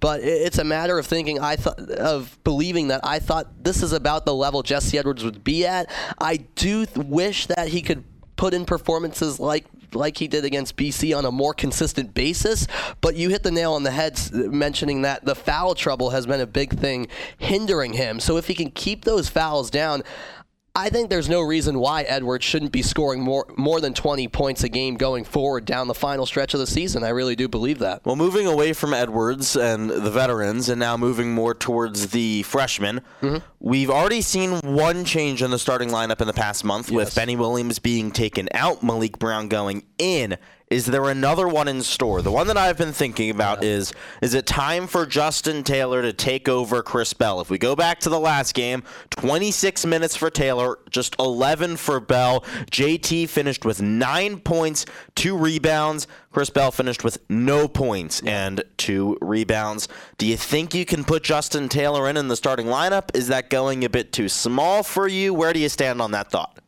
but 0.00 0.20
it's 0.22 0.58
a 0.58 0.64
matter 0.64 0.98
of 0.98 1.06
thinking. 1.06 1.40
I 1.40 1.56
thought 1.56 1.80
of 1.90 2.38
believing 2.44 2.88
that 2.88 3.00
I 3.04 3.18
thought 3.18 3.64
this 3.64 3.82
is 3.82 3.92
about 3.92 4.24
the 4.24 4.34
level 4.34 4.62
Jesse 4.62 4.98
Edwards 4.98 5.24
would 5.24 5.44
be 5.44 5.66
at. 5.66 5.90
I 6.18 6.36
do 6.36 6.86
th- 6.86 7.06
wish 7.06 7.46
that 7.46 7.68
he 7.68 7.82
could 7.82 8.04
put 8.36 8.54
in 8.54 8.64
performances 8.64 9.38
like 9.38 9.64
like 9.94 10.18
he 10.18 10.28
did 10.28 10.44
against 10.44 10.76
BC 10.76 11.16
on 11.16 11.24
a 11.24 11.30
more 11.30 11.54
consistent 11.54 12.14
basis. 12.14 12.66
But 13.00 13.16
you 13.16 13.28
hit 13.30 13.42
the 13.42 13.50
nail 13.50 13.74
on 13.74 13.82
the 13.82 13.90
head 13.90 14.18
mentioning 14.32 15.02
that 15.02 15.24
the 15.24 15.34
foul 15.34 15.74
trouble 15.74 16.10
has 16.10 16.26
been 16.26 16.40
a 16.40 16.46
big 16.46 16.78
thing 16.78 17.06
hindering 17.38 17.92
him. 17.92 18.20
So 18.20 18.36
if 18.36 18.46
he 18.46 18.54
can 18.54 18.70
keep 18.70 19.04
those 19.04 19.28
fouls 19.28 19.70
down, 19.70 20.02
I 20.76 20.90
think 20.90 21.08
there's 21.08 21.28
no 21.28 21.40
reason 21.40 21.78
why 21.78 22.02
Edwards 22.02 22.44
shouldn't 22.44 22.72
be 22.72 22.82
scoring 22.82 23.22
more 23.22 23.46
more 23.56 23.80
than 23.80 23.94
20 23.94 24.26
points 24.26 24.64
a 24.64 24.68
game 24.68 24.96
going 24.96 25.22
forward 25.22 25.64
down 25.66 25.86
the 25.86 25.94
final 25.94 26.26
stretch 26.26 26.52
of 26.52 26.58
the 26.58 26.66
season. 26.66 27.04
I 27.04 27.10
really 27.10 27.36
do 27.36 27.46
believe 27.46 27.78
that. 27.78 28.04
Well, 28.04 28.16
moving 28.16 28.48
away 28.48 28.72
from 28.72 28.92
Edwards 28.92 29.54
and 29.56 29.88
the 29.88 30.10
veterans, 30.10 30.68
and 30.68 30.80
now 30.80 30.96
moving 30.96 31.32
more 31.32 31.54
towards 31.54 32.08
the 32.08 32.42
freshmen, 32.42 33.02
Mm-hmm. 33.22 33.36
we've 33.60 33.88
already 33.90 34.20
seen 34.20 34.58
one 34.62 35.04
change 35.04 35.42
in 35.42 35.52
the 35.52 35.58
starting 35.60 35.90
lineup 35.90 36.20
in 36.20 36.26
the 36.26 36.32
past 36.32 36.64
month 36.64 36.90
with 36.90 37.14
Benny 37.14 37.36
Williams 37.36 37.78
being 37.78 38.10
taken 38.10 38.48
out, 38.52 38.80
Maliq 38.80 39.18
Brown 39.20 39.46
going 39.48 39.84
in. 39.98 40.36
Is 40.74 40.86
there 40.86 41.08
another 41.08 41.46
one 41.46 41.68
in 41.68 41.82
store? 41.82 42.20
The 42.20 42.32
one 42.32 42.48
that 42.48 42.56
I've 42.56 42.76
been 42.76 42.92
thinking 42.92 43.30
about 43.30 43.62
is 43.62 43.92
is 44.20 44.34
it 44.34 44.44
time 44.44 44.88
for 44.88 45.06
Justin 45.06 45.62
Taylor 45.62 46.02
to 46.02 46.12
take 46.12 46.48
over 46.48 46.82
Chris 46.82 47.12
Bell? 47.12 47.40
If 47.40 47.48
we 47.48 47.58
go 47.58 47.76
back 47.76 48.00
to 48.00 48.08
the 48.08 48.18
last 48.18 48.54
game, 48.54 48.82
26 49.10 49.86
minutes 49.86 50.16
for 50.16 50.30
Taylor, 50.30 50.80
just 50.90 51.14
11 51.20 51.76
for 51.76 52.00
Bell. 52.00 52.40
JT 52.72 53.28
finished 53.28 53.64
with 53.64 53.80
9 53.80 54.40
points, 54.40 54.84
2 55.14 55.36
rebounds. 55.36 56.08
Chris 56.32 56.50
Bell 56.50 56.72
finished 56.72 57.04
with 57.04 57.18
no 57.30 57.68
points 57.68 58.20
and 58.26 58.64
2 58.78 59.18
rebounds. 59.20 59.86
Do 60.18 60.26
you 60.26 60.36
think 60.36 60.74
you 60.74 60.84
can 60.84 61.04
put 61.04 61.22
Justin 61.22 61.68
Taylor 61.68 62.10
in 62.10 62.16
in 62.16 62.26
the 62.26 62.34
starting 62.34 62.66
lineup? 62.66 63.14
Is 63.14 63.28
that 63.28 63.48
going 63.48 63.84
a 63.84 63.88
bit 63.88 64.12
too 64.12 64.28
small 64.28 64.82
for 64.82 65.06
you? 65.06 65.34
Where 65.34 65.52
do 65.52 65.60
you 65.60 65.68
stand 65.68 66.02
on 66.02 66.10
that 66.10 66.32
thought? 66.32 66.58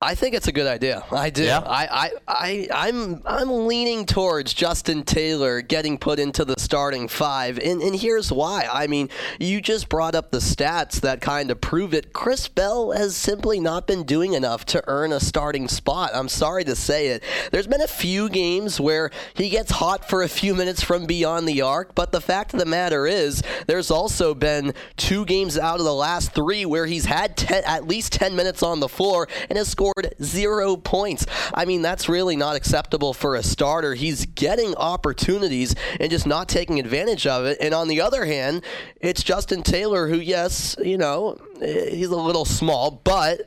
I 0.00 0.14
think 0.14 0.34
it's 0.34 0.48
a 0.48 0.52
good 0.52 0.66
idea. 0.66 1.02
I 1.10 1.30
do. 1.30 1.44
Yeah? 1.44 1.60
I, 1.60 1.86
I, 1.86 2.10
I, 2.28 2.88
I'm, 2.88 3.22
I'm 3.24 3.66
leaning 3.66 4.04
towards 4.04 4.52
Justin 4.52 5.02
Taylor 5.02 5.62
getting 5.62 5.96
put 5.96 6.18
into 6.18 6.44
the 6.44 6.56
starting 6.58 7.08
five, 7.08 7.58
and, 7.58 7.80
and 7.80 7.96
here's 7.96 8.30
why. 8.30 8.68
I 8.70 8.86
mean, 8.86 9.08
you 9.38 9.62
just 9.62 9.88
brought 9.88 10.14
up 10.14 10.30
the 10.30 10.38
stats 10.38 11.00
that 11.00 11.22
kind 11.22 11.50
of 11.50 11.60
prove 11.62 11.94
it. 11.94 12.12
Chris 12.12 12.48
Bell 12.48 12.90
has 12.90 13.16
simply 13.16 13.60
not 13.60 13.86
been 13.86 14.02
doing 14.02 14.34
enough 14.34 14.66
to 14.66 14.84
earn 14.88 15.10
a 15.10 15.20
starting 15.20 15.68
spot. 15.68 16.10
I'm 16.12 16.28
sorry 16.28 16.64
to 16.64 16.76
say 16.76 17.08
it. 17.08 17.22
There's 17.50 17.68
been 17.68 17.80
a 17.80 17.88
few 17.88 18.28
games 18.28 18.78
where 18.78 19.10
he 19.34 19.48
gets 19.48 19.70
hot 19.70 20.06
for 20.06 20.22
a 20.22 20.28
few 20.28 20.54
minutes 20.54 20.82
from 20.82 21.06
beyond 21.06 21.48
the 21.48 21.62
arc, 21.62 21.94
but 21.94 22.12
the 22.12 22.20
fact 22.20 22.52
of 22.52 22.58
the 22.60 22.66
matter 22.66 23.06
is, 23.06 23.42
there's 23.68 23.90
also 23.90 24.34
been 24.34 24.74
two 24.98 25.24
games 25.24 25.56
out 25.56 25.78
of 25.78 25.86
the 25.86 25.94
last 25.94 26.34
three 26.34 26.66
where 26.66 26.84
he's 26.84 27.06
had 27.06 27.38
ten, 27.38 27.62
at 27.64 27.86
least 27.86 28.12
10 28.12 28.36
minutes 28.36 28.62
on 28.62 28.80
the 28.80 28.88
floor 28.88 29.28
and 29.48 29.56
has 29.56 29.68
scored 29.68 29.83
zero 30.22 30.76
points. 30.76 31.26
I 31.52 31.64
mean, 31.64 31.82
that's 31.82 32.08
really 32.08 32.36
not 32.36 32.56
acceptable 32.56 33.12
for 33.12 33.36
a 33.36 33.42
starter. 33.42 33.94
He's 33.94 34.26
getting 34.26 34.74
opportunities 34.76 35.74
and 36.00 36.10
just 36.10 36.26
not 36.26 36.48
taking 36.48 36.78
advantage 36.78 37.26
of 37.26 37.44
it. 37.46 37.58
And 37.60 37.74
on 37.74 37.88
the 37.88 38.00
other 38.00 38.24
hand, 38.24 38.62
it's 39.00 39.22
Justin 39.22 39.62
Taylor, 39.62 40.08
who, 40.08 40.18
yes, 40.18 40.76
you 40.82 40.98
know, 40.98 41.38
eh, 41.60 41.90
he's 41.90 42.08
a 42.08 42.16
little 42.16 42.44
small, 42.44 42.90
but. 42.90 43.42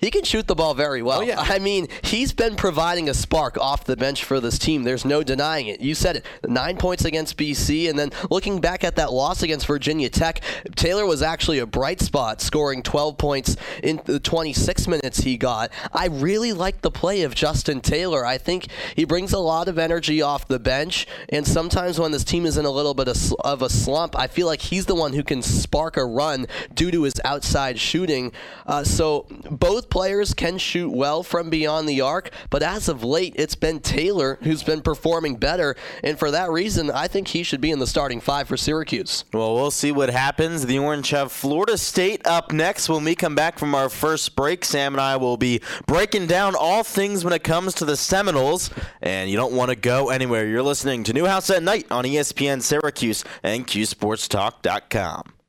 He 0.00 0.10
can 0.10 0.24
shoot 0.24 0.46
the 0.46 0.54
ball 0.54 0.74
very 0.74 1.02
well. 1.02 1.22
yeah. 1.22 1.40
I 1.40 1.58
mean, 1.58 1.88
he's 2.02 2.32
been 2.32 2.56
providing 2.56 3.08
a 3.08 3.14
spark 3.14 3.58
off 3.58 3.84
the 3.84 3.96
bench 3.96 4.24
for 4.24 4.40
this 4.40 4.58
team. 4.58 4.82
There's 4.82 5.04
no 5.04 5.22
denying 5.22 5.66
it. 5.66 5.80
You 5.80 5.94
said 5.94 6.16
it. 6.16 6.26
Nine 6.48 6.78
points 6.78 7.04
against 7.04 7.36
BC, 7.36 7.90
and 7.90 7.98
then 7.98 8.10
looking 8.30 8.60
back 8.60 8.82
at 8.82 8.96
that 8.96 9.12
loss 9.12 9.42
against 9.42 9.66
Virginia 9.66 10.08
Tech, 10.08 10.40
Taylor 10.74 11.04
was 11.04 11.20
actually 11.20 11.58
a 11.58 11.66
bright 11.66 12.00
spot, 12.00 12.40
scoring 12.40 12.82
12 12.82 13.18
points 13.18 13.56
in 13.82 14.00
the 14.06 14.18
26 14.18 14.88
minutes 14.88 15.18
he 15.18 15.36
got. 15.36 15.70
I 15.92 16.06
really 16.06 16.52
like 16.54 16.80
the 16.80 16.90
play 16.90 17.22
of 17.22 17.34
Justin 17.34 17.80
Taylor. 17.80 18.24
I 18.24 18.38
think 18.38 18.68
he 18.96 19.04
brings 19.04 19.32
a 19.34 19.38
lot 19.38 19.68
of 19.68 19.78
energy 19.78 20.22
off 20.22 20.48
the 20.48 20.58
bench, 20.58 21.06
and 21.28 21.46
sometimes 21.46 21.98
when 21.98 22.10
this 22.12 22.24
team 22.24 22.46
is 22.46 22.56
in 22.56 22.64
a 22.64 22.70
little 22.70 22.94
bit 22.94 23.08
of, 23.08 23.34
of 23.40 23.60
a 23.60 23.68
slump, 23.68 24.18
I 24.18 24.28
feel 24.28 24.46
like 24.46 24.62
he's 24.62 24.86
the 24.86 24.94
one 24.94 25.12
who 25.12 25.22
can 25.22 25.42
spark 25.42 25.98
a 25.98 26.04
run 26.04 26.46
due 26.74 26.90
to 26.90 27.02
his 27.02 27.20
outside 27.24 27.78
shooting. 27.78 28.32
Uh, 28.66 28.82
so 28.84 29.26
both 29.50 29.89
players 29.90 30.34
can 30.34 30.58
shoot 30.58 30.90
well 30.90 31.22
from 31.22 31.50
beyond 31.50 31.88
the 31.88 32.00
arc, 32.00 32.30
but 32.48 32.62
as 32.62 32.88
of 32.88 33.04
late, 33.04 33.34
it's 33.36 33.54
been 33.54 33.80
Taylor 33.80 34.38
who's 34.42 34.62
been 34.62 34.80
performing 34.80 35.36
better, 35.36 35.76
and 36.02 36.18
for 36.18 36.30
that 36.30 36.50
reason, 36.50 36.90
I 36.90 37.08
think 37.08 37.28
he 37.28 37.42
should 37.42 37.60
be 37.60 37.70
in 37.70 37.78
the 37.78 37.86
starting 37.86 38.20
five 38.20 38.48
for 38.48 38.56
Syracuse. 38.56 39.24
Well, 39.32 39.54
we'll 39.54 39.70
see 39.70 39.92
what 39.92 40.10
happens. 40.10 40.66
The 40.66 40.78
Orange 40.78 41.10
have 41.10 41.32
Florida 41.32 41.76
State 41.76 42.26
up 42.26 42.52
next. 42.52 42.88
When 42.88 43.04
we 43.04 43.14
come 43.14 43.34
back 43.34 43.58
from 43.58 43.74
our 43.74 43.88
first 43.88 44.36
break, 44.36 44.64
Sam 44.64 44.94
and 44.94 45.00
I 45.00 45.16
will 45.16 45.36
be 45.36 45.60
breaking 45.86 46.26
down 46.26 46.54
all 46.54 46.84
things 46.84 47.24
when 47.24 47.32
it 47.32 47.44
comes 47.44 47.74
to 47.74 47.84
the 47.84 47.96
Seminoles, 47.96 48.70
and 49.02 49.30
you 49.30 49.36
don't 49.36 49.52
want 49.52 49.70
to 49.70 49.76
go 49.76 50.10
anywhere. 50.10 50.46
You're 50.46 50.62
listening 50.62 51.04
to 51.04 51.12
Newhouse 51.12 51.50
at 51.50 51.62
Night 51.62 51.86
on 51.90 52.04
ESPN 52.04 52.62
Syracuse 52.62 53.24
and 53.42 53.66
QSportsTalk.com. 53.66 55.39